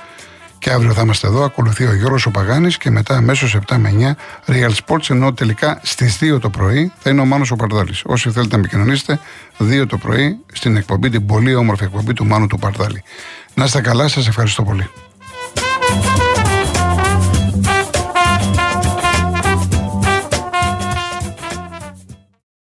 Και 0.59 0.71
αύριο 0.71 0.93
θα 0.93 1.03
είμαστε 1.03 1.27
εδώ. 1.27 1.45
Ακολουθεί 1.45 1.85
ο 1.85 1.95
Γιώργος 1.95 2.27
ο 2.27 2.31
Παγάνης 2.31 2.79
και 2.79 2.91
μετά 2.91 3.17
αμέσως 3.17 3.55
7 3.55 3.77
με 3.77 3.89
9 3.89 4.53
Real 4.53 4.71
Sports. 4.85 5.11
Ενώ 5.11 5.33
τελικά 5.33 5.81
στις 5.83 6.19
2 6.21 6.39
το 6.41 6.51
πρωί 6.51 6.93
θα 6.99 7.11
είναι 7.11 7.21
ο 7.21 7.25
Μάνος 7.25 7.51
ο 7.51 7.57
Παρδάλης. 7.57 8.03
Όσοι 8.05 8.31
θέλετε 8.31 8.55
να 8.55 8.61
επικοινωνήσετε, 8.61 9.21
2 9.59 9.87
το 9.87 9.97
πρωί 9.97 10.39
στην 10.53 10.77
εκπομπή, 10.77 11.11
την 11.11 11.27
πολύ 11.27 11.55
όμορφη 11.55 11.85
εκπομπή 11.85 12.13
του 12.13 12.27
Μάνου 12.27 12.47
του 12.47 12.59
Παρδάλη. 12.59 13.03
Να 13.55 13.65
είστε 13.65 13.81
καλά, 13.81 14.09
σας 14.09 14.29
ευχαριστώ 14.29 14.63
πολύ. 14.63 14.91